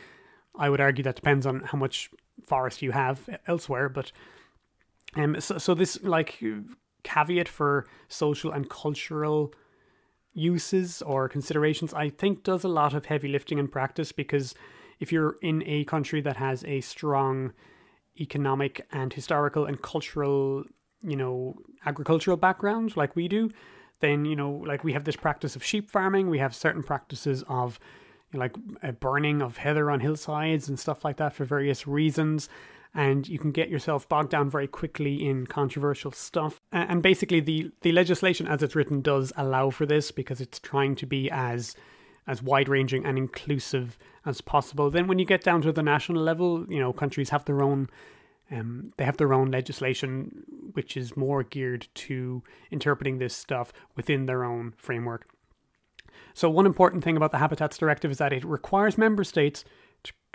I 0.56 0.68
would 0.68 0.80
argue 0.80 1.02
that 1.04 1.16
depends 1.16 1.46
on 1.46 1.60
how 1.60 1.78
much 1.78 2.10
forest 2.46 2.82
you 2.82 2.92
have 2.92 3.28
elsewhere, 3.46 3.88
but 3.88 4.12
um, 5.14 5.40
so, 5.40 5.58
so 5.58 5.74
this 5.74 6.02
like 6.02 6.42
caveat 7.02 7.48
for 7.48 7.86
social 8.08 8.52
and 8.52 8.68
cultural 8.68 9.52
uses 10.32 11.02
or 11.02 11.28
considerations, 11.28 11.92
I 11.92 12.08
think, 12.08 12.42
does 12.42 12.64
a 12.64 12.68
lot 12.68 12.94
of 12.94 13.06
heavy 13.06 13.28
lifting 13.28 13.58
in 13.58 13.68
practice 13.68 14.12
because 14.12 14.54
if 15.00 15.12
you're 15.12 15.36
in 15.42 15.62
a 15.66 15.84
country 15.84 16.20
that 16.22 16.36
has 16.36 16.64
a 16.64 16.80
strong 16.80 17.52
economic 18.18 18.86
and 18.90 19.12
historical 19.12 19.66
and 19.66 19.82
cultural, 19.82 20.64
you 21.02 21.16
know, 21.16 21.56
agricultural 21.84 22.36
background 22.36 22.96
like 22.96 23.14
we 23.16 23.28
do, 23.28 23.50
then 24.00 24.24
you 24.24 24.36
know, 24.36 24.50
like 24.66 24.84
we 24.84 24.92
have 24.92 25.04
this 25.04 25.16
practice 25.16 25.56
of 25.56 25.64
sheep 25.64 25.90
farming, 25.90 26.30
we 26.30 26.38
have 26.38 26.54
certain 26.54 26.82
practices 26.82 27.44
of 27.48 27.78
you 28.32 28.38
know, 28.38 28.44
like 28.44 29.00
burning 29.00 29.42
of 29.42 29.58
heather 29.58 29.90
on 29.90 30.00
hillsides 30.00 30.68
and 30.68 30.78
stuff 30.78 31.04
like 31.04 31.18
that 31.18 31.34
for 31.34 31.44
various 31.44 31.86
reasons 31.86 32.48
and 32.94 33.26
you 33.26 33.38
can 33.38 33.52
get 33.52 33.70
yourself 33.70 34.08
bogged 34.08 34.30
down 34.30 34.50
very 34.50 34.66
quickly 34.66 35.26
in 35.26 35.46
controversial 35.46 36.12
stuff. 36.12 36.60
And 36.70 37.02
basically, 37.02 37.40
the, 37.40 37.70
the 37.80 37.92
legislation 37.92 38.46
as 38.46 38.62
it's 38.62 38.74
written 38.76 39.00
does 39.00 39.32
allow 39.36 39.70
for 39.70 39.86
this 39.86 40.10
because 40.10 40.40
it's 40.40 40.58
trying 40.58 40.94
to 40.96 41.06
be 41.06 41.30
as 41.30 41.74
as 42.24 42.40
wide 42.40 42.68
ranging 42.68 43.04
and 43.04 43.18
inclusive 43.18 43.98
as 44.24 44.40
possible. 44.40 44.90
Then, 44.90 45.06
when 45.06 45.18
you 45.18 45.24
get 45.24 45.42
down 45.42 45.62
to 45.62 45.72
the 45.72 45.82
national 45.82 46.22
level, 46.22 46.66
you 46.68 46.78
know, 46.78 46.92
countries 46.92 47.30
have 47.30 47.44
their 47.44 47.62
own. 47.62 47.88
Um, 48.50 48.92
they 48.98 49.04
have 49.04 49.16
their 49.16 49.32
own 49.32 49.50
legislation, 49.50 50.44
which 50.74 50.94
is 50.94 51.16
more 51.16 51.42
geared 51.42 51.88
to 51.94 52.42
interpreting 52.70 53.16
this 53.16 53.34
stuff 53.34 53.72
within 53.96 54.26
their 54.26 54.44
own 54.44 54.74
framework. 54.76 55.26
So, 56.34 56.50
one 56.50 56.66
important 56.66 57.02
thing 57.02 57.16
about 57.16 57.32
the 57.32 57.38
Habitats 57.38 57.78
Directive 57.78 58.10
is 58.10 58.18
that 58.18 58.32
it 58.32 58.44
requires 58.44 58.98
member 58.98 59.24
states 59.24 59.64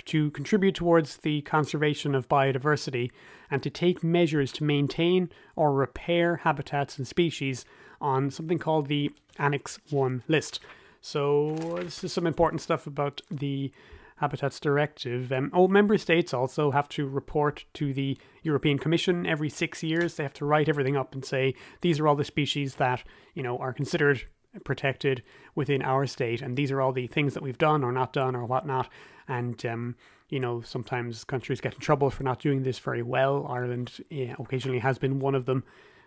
to, 0.07 0.31
contribute 0.31 0.75
towards 0.75 1.17
the 1.17 1.41
conservation 1.41 2.15
of 2.15 2.27
biodiversity 2.27 3.11
and 3.49 3.63
to 3.63 3.69
take 3.69 4.03
measures 4.03 4.51
to 4.53 4.63
maintain 4.63 5.29
or 5.55 5.73
repair 5.73 6.37
habitats 6.37 6.97
and 6.97 7.07
species 7.07 7.65
on 8.01 8.29
something 8.29 8.59
called 8.59 8.87
the 8.87 9.11
Annex 9.37 9.79
1 9.89 10.23
list. 10.27 10.59
So, 11.01 11.55
this 11.81 12.03
is 12.03 12.11
some 12.11 12.27
important 12.27 12.61
stuff 12.61 12.87
about 12.87 13.21
the 13.29 13.71
Habitats 14.17 14.59
Directive. 14.59 15.31
Um, 15.31 15.51
oh, 15.53 15.67
member 15.67 15.97
states 15.97 16.33
also 16.33 16.71
have 16.71 16.89
to 16.89 17.07
report 17.07 17.65
to 17.75 17.93
the 17.93 18.17
European 18.43 18.79
Commission 18.79 19.25
every 19.25 19.49
six 19.49 19.83
years. 19.83 20.15
They 20.15 20.23
have 20.23 20.33
to 20.33 20.45
write 20.45 20.67
everything 20.67 20.97
up 20.97 21.13
and 21.13 21.23
say 21.23 21.53
these 21.81 21.99
are 21.99 22.07
all 22.07 22.15
the 22.15 22.23
species 22.23 22.75
that 22.75 23.03
you 23.35 23.43
know 23.43 23.57
are 23.57 23.73
considered 23.73 24.23
protected 24.63 25.23
within 25.55 25.81
our 25.81 26.05
state, 26.05 26.41
and 26.41 26.55
these 26.55 26.71
are 26.71 26.81
all 26.81 26.91
the 26.91 27.07
things 27.07 27.33
that 27.33 27.43
we've 27.43 27.57
done 27.57 27.83
or 27.83 27.91
not 27.91 28.13
done 28.13 28.35
or 28.35 28.45
whatnot. 28.45 28.89
And 29.27 29.63
um, 29.65 29.95
you 30.29 30.39
know, 30.39 30.61
sometimes 30.61 31.23
countries 31.23 31.61
get 31.61 31.73
in 31.73 31.79
trouble 31.79 32.09
for 32.09 32.23
not 32.23 32.39
doing 32.39 32.63
this 32.63 32.79
very 32.79 33.01
well. 33.01 33.47
Ireland 33.49 33.99
yeah, 34.09 34.35
occasionally 34.39 34.79
has 34.79 34.97
been 34.97 35.19
one 35.19 35.35
of 35.35 35.45
them, 35.45 35.63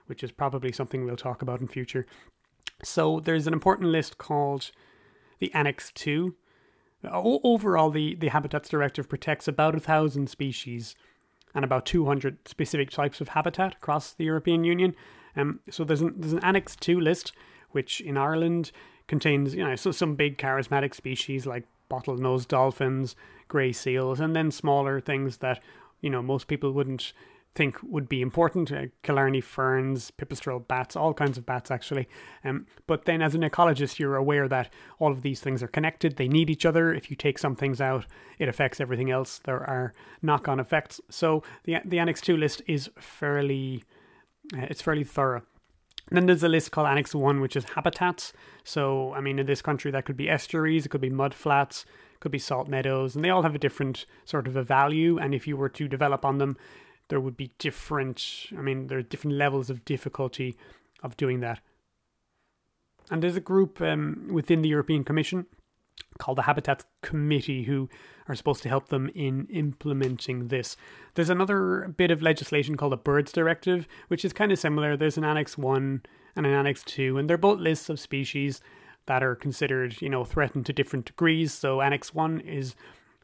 which 0.06 0.22
is 0.22 0.30
probably 0.30 0.72
something 0.72 1.04
we'll 1.04 1.16
talk 1.16 1.42
about 1.42 1.60
in 1.60 1.68
future. 1.68 2.06
So 2.82 3.20
there's 3.20 3.46
an 3.46 3.52
important 3.52 3.90
list 3.90 4.18
called 4.18 4.70
the 5.38 5.52
Annex 5.54 5.90
2. 5.94 6.34
Overall, 7.04 7.90
the, 7.90 8.14
the 8.14 8.28
Habitats 8.28 8.68
Directive 8.68 9.08
protects 9.08 9.48
about 9.48 9.74
a 9.74 9.80
thousand 9.80 10.28
species 10.28 10.94
and 11.54 11.64
about 11.64 11.86
200 11.86 12.46
specific 12.46 12.90
types 12.90 13.20
of 13.20 13.28
habitat 13.28 13.74
across 13.74 14.12
the 14.12 14.24
European 14.24 14.64
Union. 14.64 14.94
Um, 15.34 15.60
so 15.70 15.84
there's 15.84 16.02
an, 16.02 16.14
there's 16.16 16.34
an 16.34 16.44
Annex 16.44 16.76
2 16.76 17.00
list, 17.00 17.32
which 17.72 18.00
in 18.00 18.16
Ireland 18.16 18.72
contains, 19.06 19.54
you 19.54 19.64
know, 19.64 19.76
so 19.76 19.90
some 19.90 20.14
big 20.14 20.38
charismatic 20.38 20.94
species 20.94 21.46
like 21.46 21.66
bottlenose 21.90 22.46
dolphins, 22.46 23.16
grey 23.48 23.72
seals, 23.72 24.20
and 24.20 24.34
then 24.34 24.50
smaller 24.50 25.00
things 25.00 25.38
that, 25.38 25.62
you 26.00 26.08
know, 26.08 26.22
most 26.22 26.46
people 26.46 26.72
wouldn't 26.72 27.12
think 27.54 27.76
would 27.82 28.08
be 28.08 28.22
important 28.22 28.70
uh, 28.70 28.84
Killarney 29.02 29.40
ferns, 29.40 30.12
pipistrelle 30.12 30.66
bats, 30.66 30.94
all 30.94 31.12
kinds 31.12 31.36
of 31.36 31.44
bats 31.44 31.70
actually. 31.70 32.08
Um, 32.44 32.66
but 32.86 33.06
then 33.06 33.22
as 33.22 33.34
an 33.34 33.42
ecologist, 33.42 33.98
you're 33.98 34.16
aware 34.16 34.46
that 34.48 34.72
all 34.98 35.10
of 35.10 35.22
these 35.22 35.40
things 35.40 35.62
are 35.62 35.68
connected, 35.68 36.16
they 36.16 36.28
need 36.28 36.48
each 36.48 36.64
other. 36.64 36.94
If 36.94 37.10
you 37.10 37.16
take 37.16 37.38
some 37.38 37.56
things 37.56 37.80
out, 37.80 38.06
it 38.38 38.48
affects 38.48 38.80
everything 38.80 39.10
else. 39.10 39.40
There 39.44 39.68
are 39.68 39.92
knock 40.22 40.46
on 40.46 40.60
effects. 40.60 41.00
So 41.10 41.42
the, 41.64 41.78
the 41.84 41.98
Annex 41.98 42.20
2 42.20 42.36
list 42.36 42.62
is 42.66 42.90
fairly. 42.98 43.84
Uh, 44.56 44.66
it's 44.70 44.82
fairly 44.82 45.04
thorough. 45.04 45.42
And 46.10 46.16
then 46.16 46.26
there's 46.26 46.42
a 46.42 46.48
list 46.48 46.72
called 46.72 46.88
Annex 46.88 47.14
1, 47.14 47.40
which 47.40 47.54
is 47.54 47.64
habitats. 47.64 48.32
So, 48.64 49.14
I 49.14 49.20
mean, 49.20 49.38
in 49.38 49.46
this 49.46 49.62
country, 49.62 49.92
that 49.92 50.04
could 50.04 50.16
be 50.16 50.28
estuaries, 50.28 50.84
it 50.84 50.88
could 50.88 51.00
be 51.00 51.08
mud 51.08 51.32
flats, 51.32 51.84
it 52.14 52.20
could 52.20 52.32
be 52.32 52.38
salt 52.38 52.66
meadows, 52.66 53.14
and 53.14 53.24
they 53.24 53.30
all 53.30 53.42
have 53.42 53.54
a 53.54 53.60
different 53.60 54.06
sort 54.24 54.48
of 54.48 54.56
a 54.56 54.62
value. 54.64 55.18
And 55.18 55.34
if 55.34 55.46
you 55.46 55.56
were 55.56 55.68
to 55.68 55.86
develop 55.86 56.24
on 56.24 56.38
them, 56.38 56.56
there 57.08 57.20
would 57.20 57.36
be 57.36 57.52
different, 57.58 58.46
I 58.56 58.60
mean, 58.60 58.88
there 58.88 58.98
are 58.98 59.02
different 59.02 59.36
levels 59.36 59.70
of 59.70 59.84
difficulty 59.84 60.56
of 61.02 61.16
doing 61.16 61.40
that. 61.40 61.60
And 63.10 63.22
there's 63.22 63.36
a 63.36 63.40
group 63.40 63.80
um, 63.80 64.28
within 64.32 64.62
the 64.62 64.68
European 64.68 65.04
Commission 65.04 65.46
called 66.20 66.38
the 66.38 66.42
Habitat 66.42 66.84
Committee 67.02 67.64
who 67.64 67.88
are 68.28 68.36
supposed 68.36 68.62
to 68.62 68.68
help 68.68 68.88
them 68.88 69.10
in 69.14 69.46
implementing 69.46 70.48
this. 70.48 70.76
There's 71.14 71.30
another 71.30 71.92
bit 71.96 72.12
of 72.12 72.22
legislation 72.22 72.76
called 72.76 72.92
the 72.92 72.96
Birds 72.96 73.32
Directive, 73.32 73.88
which 74.06 74.24
is 74.24 74.32
kind 74.32 74.52
of 74.52 74.58
similar. 74.58 74.96
There's 74.96 75.16
an 75.16 75.24
Annex 75.24 75.58
1 75.58 76.02
and 76.36 76.46
an 76.46 76.52
Annex 76.52 76.84
2, 76.84 77.18
and 77.18 77.28
they're 77.28 77.36
both 77.36 77.58
lists 77.58 77.88
of 77.88 77.98
species 77.98 78.60
that 79.06 79.22
are 79.24 79.34
considered, 79.34 80.00
you 80.00 80.08
know, 80.08 80.24
threatened 80.24 80.66
to 80.66 80.72
different 80.72 81.06
degrees. 81.06 81.52
So 81.52 81.80
Annex 81.80 82.14
1 82.14 82.40
is 82.40 82.76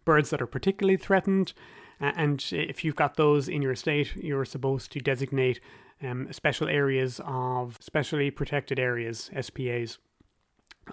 birds 0.04 0.30
that 0.30 0.42
are 0.42 0.46
particularly 0.46 0.96
threatened, 0.96 1.52
and 2.00 2.44
if 2.50 2.84
you've 2.84 2.96
got 2.96 3.16
those 3.16 3.48
in 3.48 3.62
your 3.62 3.76
state, 3.76 4.16
you're 4.16 4.44
supposed 4.44 4.90
to 4.92 5.00
designate 5.00 5.60
um, 6.02 6.32
special 6.32 6.68
areas 6.68 7.20
of 7.24 7.78
specially 7.80 8.30
protected 8.30 8.78
areas, 8.78 9.30
SPAs. 9.40 9.98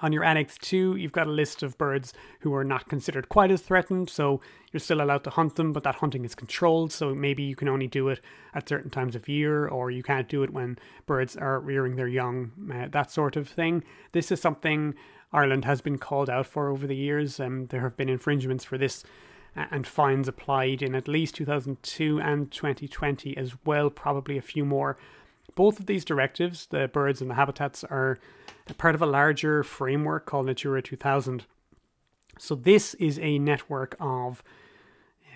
On 0.01 0.11
your 0.11 0.23
Annex 0.23 0.57
2, 0.57 0.95
you've 0.95 1.11
got 1.11 1.27
a 1.27 1.31
list 1.31 1.61
of 1.61 1.77
birds 1.77 2.13
who 2.39 2.53
are 2.55 2.63
not 2.63 2.89
considered 2.89 3.29
quite 3.29 3.51
as 3.51 3.61
threatened, 3.61 4.09
so 4.09 4.41
you're 4.71 4.79
still 4.79 5.01
allowed 5.01 5.23
to 5.25 5.29
hunt 5.29 5.55
them, 5.55 5.71
but 5.71 5.83
that 5.83 5.95
hunting 5.95 6.25
is 6.25 6.33
controlled, 6.33 6.91
so 6.91 7.13
maybe 7.13 7.43
you 7.43 7.55
can 7.55 7.67
only 7.67 7.87
do 7.87 8.09
it 8.09 8.19
at 8.55 8.67
certain 8.67 8.89
times 8.89 9.15
of 9.15 9.29
year, 9.29 9.67
or 9.67 9.91
you 9.91 10.01
can't 10.01 10.27
do 10.27 10.41
it 10.41 10.51
when 10.51 10.79
birds 11.05 11.37
are 11.37 11.59
rearing 11.59 11.95
their 11.95 12.07
young, 12.07 12.51
uh, 12.73 12.87
that 12.89 13.11
sort 13.11 13.35
of 13.35 13.47
thing. 13.47 13.83
This 14.13 14.31
is 14.31 14.41
something 14.41 14.95
Ireland 15.31 15.65
has 15.65 15.81
been 15.81 15.99
called 15.99 16.29
out 16.29 16.47
for 16.47 16.69
over 16.69 16.87
the 16.87 16.95
years, 16.95 17.39
and 17.39 17.69
there 17.69 17.81
have 17.81 17.95
been 17.95 18.09
infringements 18.09 18.65
for 18.65 18.79
this 18.79 19.03
and 19.55 19.85
fines 19.85 20.27
applied 20.27 20.81
in 20.81 20.95
at 20.95 21.07
least 21.07 21.35
2002 21.35 22.19
and 22.19 22.51
2020 22.51 23.37
as 23.37 23.53
well, 23.65 23.89
probably 23.89 24.37
a 24.37 24.41
few 24.41 24.65
more. 24.65 24.97
Both 25.55 25.79
of 25.79 25.85
these 25.85 26.03
directives, 26.03 26.65
the 26.67 26.87
birds 26.87 27.21
and 27.21 27.29
the 27.29 27.35
habitats, 27.35 27.83
are 27.83 28.17
part 28.77 28.95
of 28.95 29.01
a 29.01 29.05
larger 29.05 29.63
framework 29.63 30.25
called 30.25 30.45
Natura 30.45 30.81
2000. 30.81 31.45
So, 32.39 32.55
this 32.55 32.93
is 32.95 33.19
a 33.19 33.37
network 33.39 33.95
of 33.99 34.43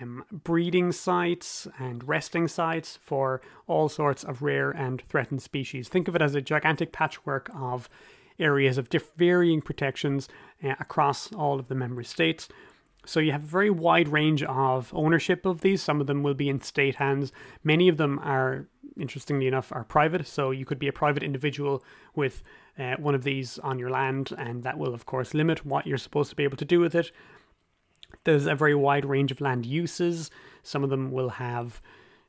um, 0.00 0.24
breeding 0.30 0.92
sites 0.92 1.66
and 1.78 2.06
resting 2.06 2.48
sites 2.48 2.98
for 3.00 3.40
all 3.66 3.88
sorts 3.88 4.24
of 4.24 4.42
rare 4.42 4.70
and 4.70 5.02
threatened 5.02 5.42
species. 5.42 5.88
Think 5.88 6.08
of 6.08 6.16
it 6.16 6.22
as 6.22 6.34
a 6.34 6.40
gigantic 6.40 6.92
patchwork 6.92 7.50
of 7.54 7.88
areas 8.38 8.78
of 8.78 8.88
diff- 8.88 9.12
varying 9.16 9.60
protections 9.60 10.28
uh, 10.62 10.74
across 10.80 11.32
all 11.32 11.58
of 11.58 11.68
the 11.68 11.74
member 11.74 12.02
states. 12.02 12.48
So 13.06 13.20
you 13.20 13.32
have 13.32 13.44
a 13.44 13.46
very 13.46 13.70
wide 13.70 14.08
range 14.08 14.42
of 14.42 14.92
ownership 14.94 15.46
of 15.46 15.62
these. 15.62 15.82
Some 15.82 16.00
of 16.00 16.06
them 16.06 16.22
will 16.22 16.34
be 16.34 16.48
in 16.48 16.60
state 16.60 16.96
hands. 16.96 17.32
Many 17.64 17.88
of 17.88 17.96
them 17.96 18.18
are, 18.18 18.66
interestingly 18.98 19.46
enough, 19.46 19.72
are 19.72 19.84
private. 19.84 20.26
So 20.26 20.50
you 20.50 20.66
could 20.66 20.78
be 20.78 20.88
a 20.88 20.92
private 20.92 21.22
individual 21.22 21.82
with 22.14 22.42
uh, 22.78 22.96
one 22.96 23.14
of 23.14 23.24
these 23.24 23.58
on 23.58 23.78
your 23.78 23.90
land, 23.90 24.32
and 24.38 24.62
that 24.62 24.78
will, 24.78 24.94
of 24.94 25.06
course, 25.06 25.34
limit 25.34 25.66
what 25.66 25.86
you're 25.86 25.98
supposed 25.98 26.30
to 26.30 26.36
be 26.36 26.44
able 26.44 26.56
to 26.56 26.64
do 26.64 26.80
with 26.80 26.94
it. 26.94 27.10
There's 28.24 28.46
a 28.46 28.54
very 28.54 28.74
wide 28.74 29.04
range 29.04 29.30
of 29.32 29.40
land 29.40 29.66
uses. 29.66 30.30
Some 30.62 30.84
of 30.84 30.90
them 30.90 31.10
will 31.10 31.30
have 31.30 31.80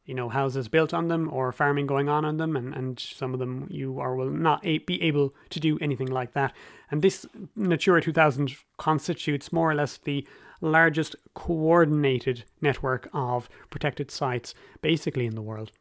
you 0.09 0.15
know 0.15 0.27
houses 0.27 0.67
built 0.67 0.91
on 0.91 1.07
them 1.07 1.29
or 1.31 1.51
farming 1.51 1.85
going 1.85 2.09
on 2.09 2.25
on 2.25 2.37
them 2.37 2.55
and, 2.55 2.73
and 2.73 2.99
some 2.99 3.31
of 3.31 3.39
them 3.39 3.67
you 3.69 3.99
are 3.99 4.15
will 4.15 4.31
not 4.31 4.63
be 4.63 4.99
able 5.03 5.35
to 5.51 5.59
do 5.59 5.77
anything 5.81 6.07
like 6.07 6.33
that 6.33 6.51
and 6.89 7.03
this 7.03 7.27
natura 7.55 8.01
2000 8.01 8.55
constitutes 8.77 9.53
more 9.53 9.69
or 9.69 9.75
less 9.75 9.99
the 9.99 10.27
largest 10.61 11.15
coordinated 11.35 12.43
network 12.59 13.07
of 13.13 13.47
protected 13.69 14.09
sites 14.09 14.55
basically 14.81 15.27
in 15.27 15.35
the 15.35 15.43
world 15.43 15.71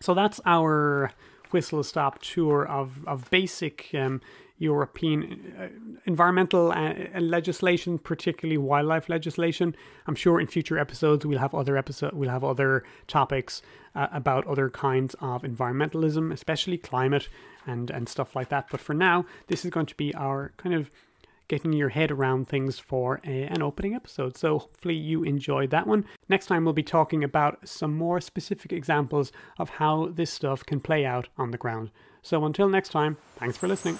so 0.00 0.12
that's 0.12 0.40
our 0.44 1.12
whistle 1.52 1.82
stop 1.82 2.20
tour 2.20 2.66
of, 2.66 3.06
of 3.06 3.30
basic 3.30 3.90
um, 3.94 4.20
European 4.58 5.52
uh, 5.58 5.68
environmental 6.06 6.72
uh, 6.72 6.94
legislation, 7.20 7.98
particularly 7.98 8.56
wildlife 8.56 9.08
legislation. 9.08 9.76
I'm 10.06 10.14
sure 10.14 10.40
in 10.40 10.46
future 10.46 10.78
episodes 10.78 11.26
we'll 11.26 11.38
have 11.38 11.54
other 11.54 11.76
episode 11.76 12.14
we'll 12.14 12.30
have 12.30 12.44
other 12.44 12.82
topics 13.06 13.60
uh, 13.94 14.08
about 14.12 14.46
other 14.46 14.70
kinds 14.70 15.14
of 15.20 15.42
environmentalism, 15.42 16.32
especially 16.32 16.78
climate 16.78 17.28
and 17.66 17.90
and 17.90 18.08
stuff 18.08 18.34
like 18.34 18.48
that. 18.48 18.68
But 18.70 18.80
for 18.80 18.94
now, 18.94 19.26
this 19.48 19.64
is 19.64 19.70
going 19.70 19.86
to 19.86 19.96
be 19.96 20.14
our 20.14 20.52
kind 20.56 20.74
of 20.74 20.90
getting 21.48 21.72
your 21.72 21.90
head 21.90 22.10
around 22.10 22.48
things 22.48 22.78
for 22.78 23.20
a, 23.24 23.44
an 23.44 23.62
opening 23.62 23.94
episode. 23.94 24.36
So 24.36 24.58
hopefully 24.58 24.94
you 24.94 25.22
enjoyed 25.22 25.70
that 25.70 25.86
one. 25.86 26.04
Next 26.28 26.46
time 26.46 26.64
we'll 26.64 26.74
be 26.74 26.82
talking 26.82 27.22
about 27.22 27.68
some 27.68 27.96
more 27.96 28.20
specific 28.20 28.72
examples 28.72 29.32
of 29.58 29.70
how 29.70 30.08
this 30.12 30.32
stuff 30.32 30.64
can 30.64 30.80
play 30.80 31.04
out 31.04 31.28
on 31.36 31.50
the 31.50 31.58
ground. 31.58 31.90
So 32.22 32.44
until 32.44 32.68
next 32.68 32.88
time, 32.88 33.16
thanks 33.38 33.56
for 33.56 33.68
listening. 33.68 33.98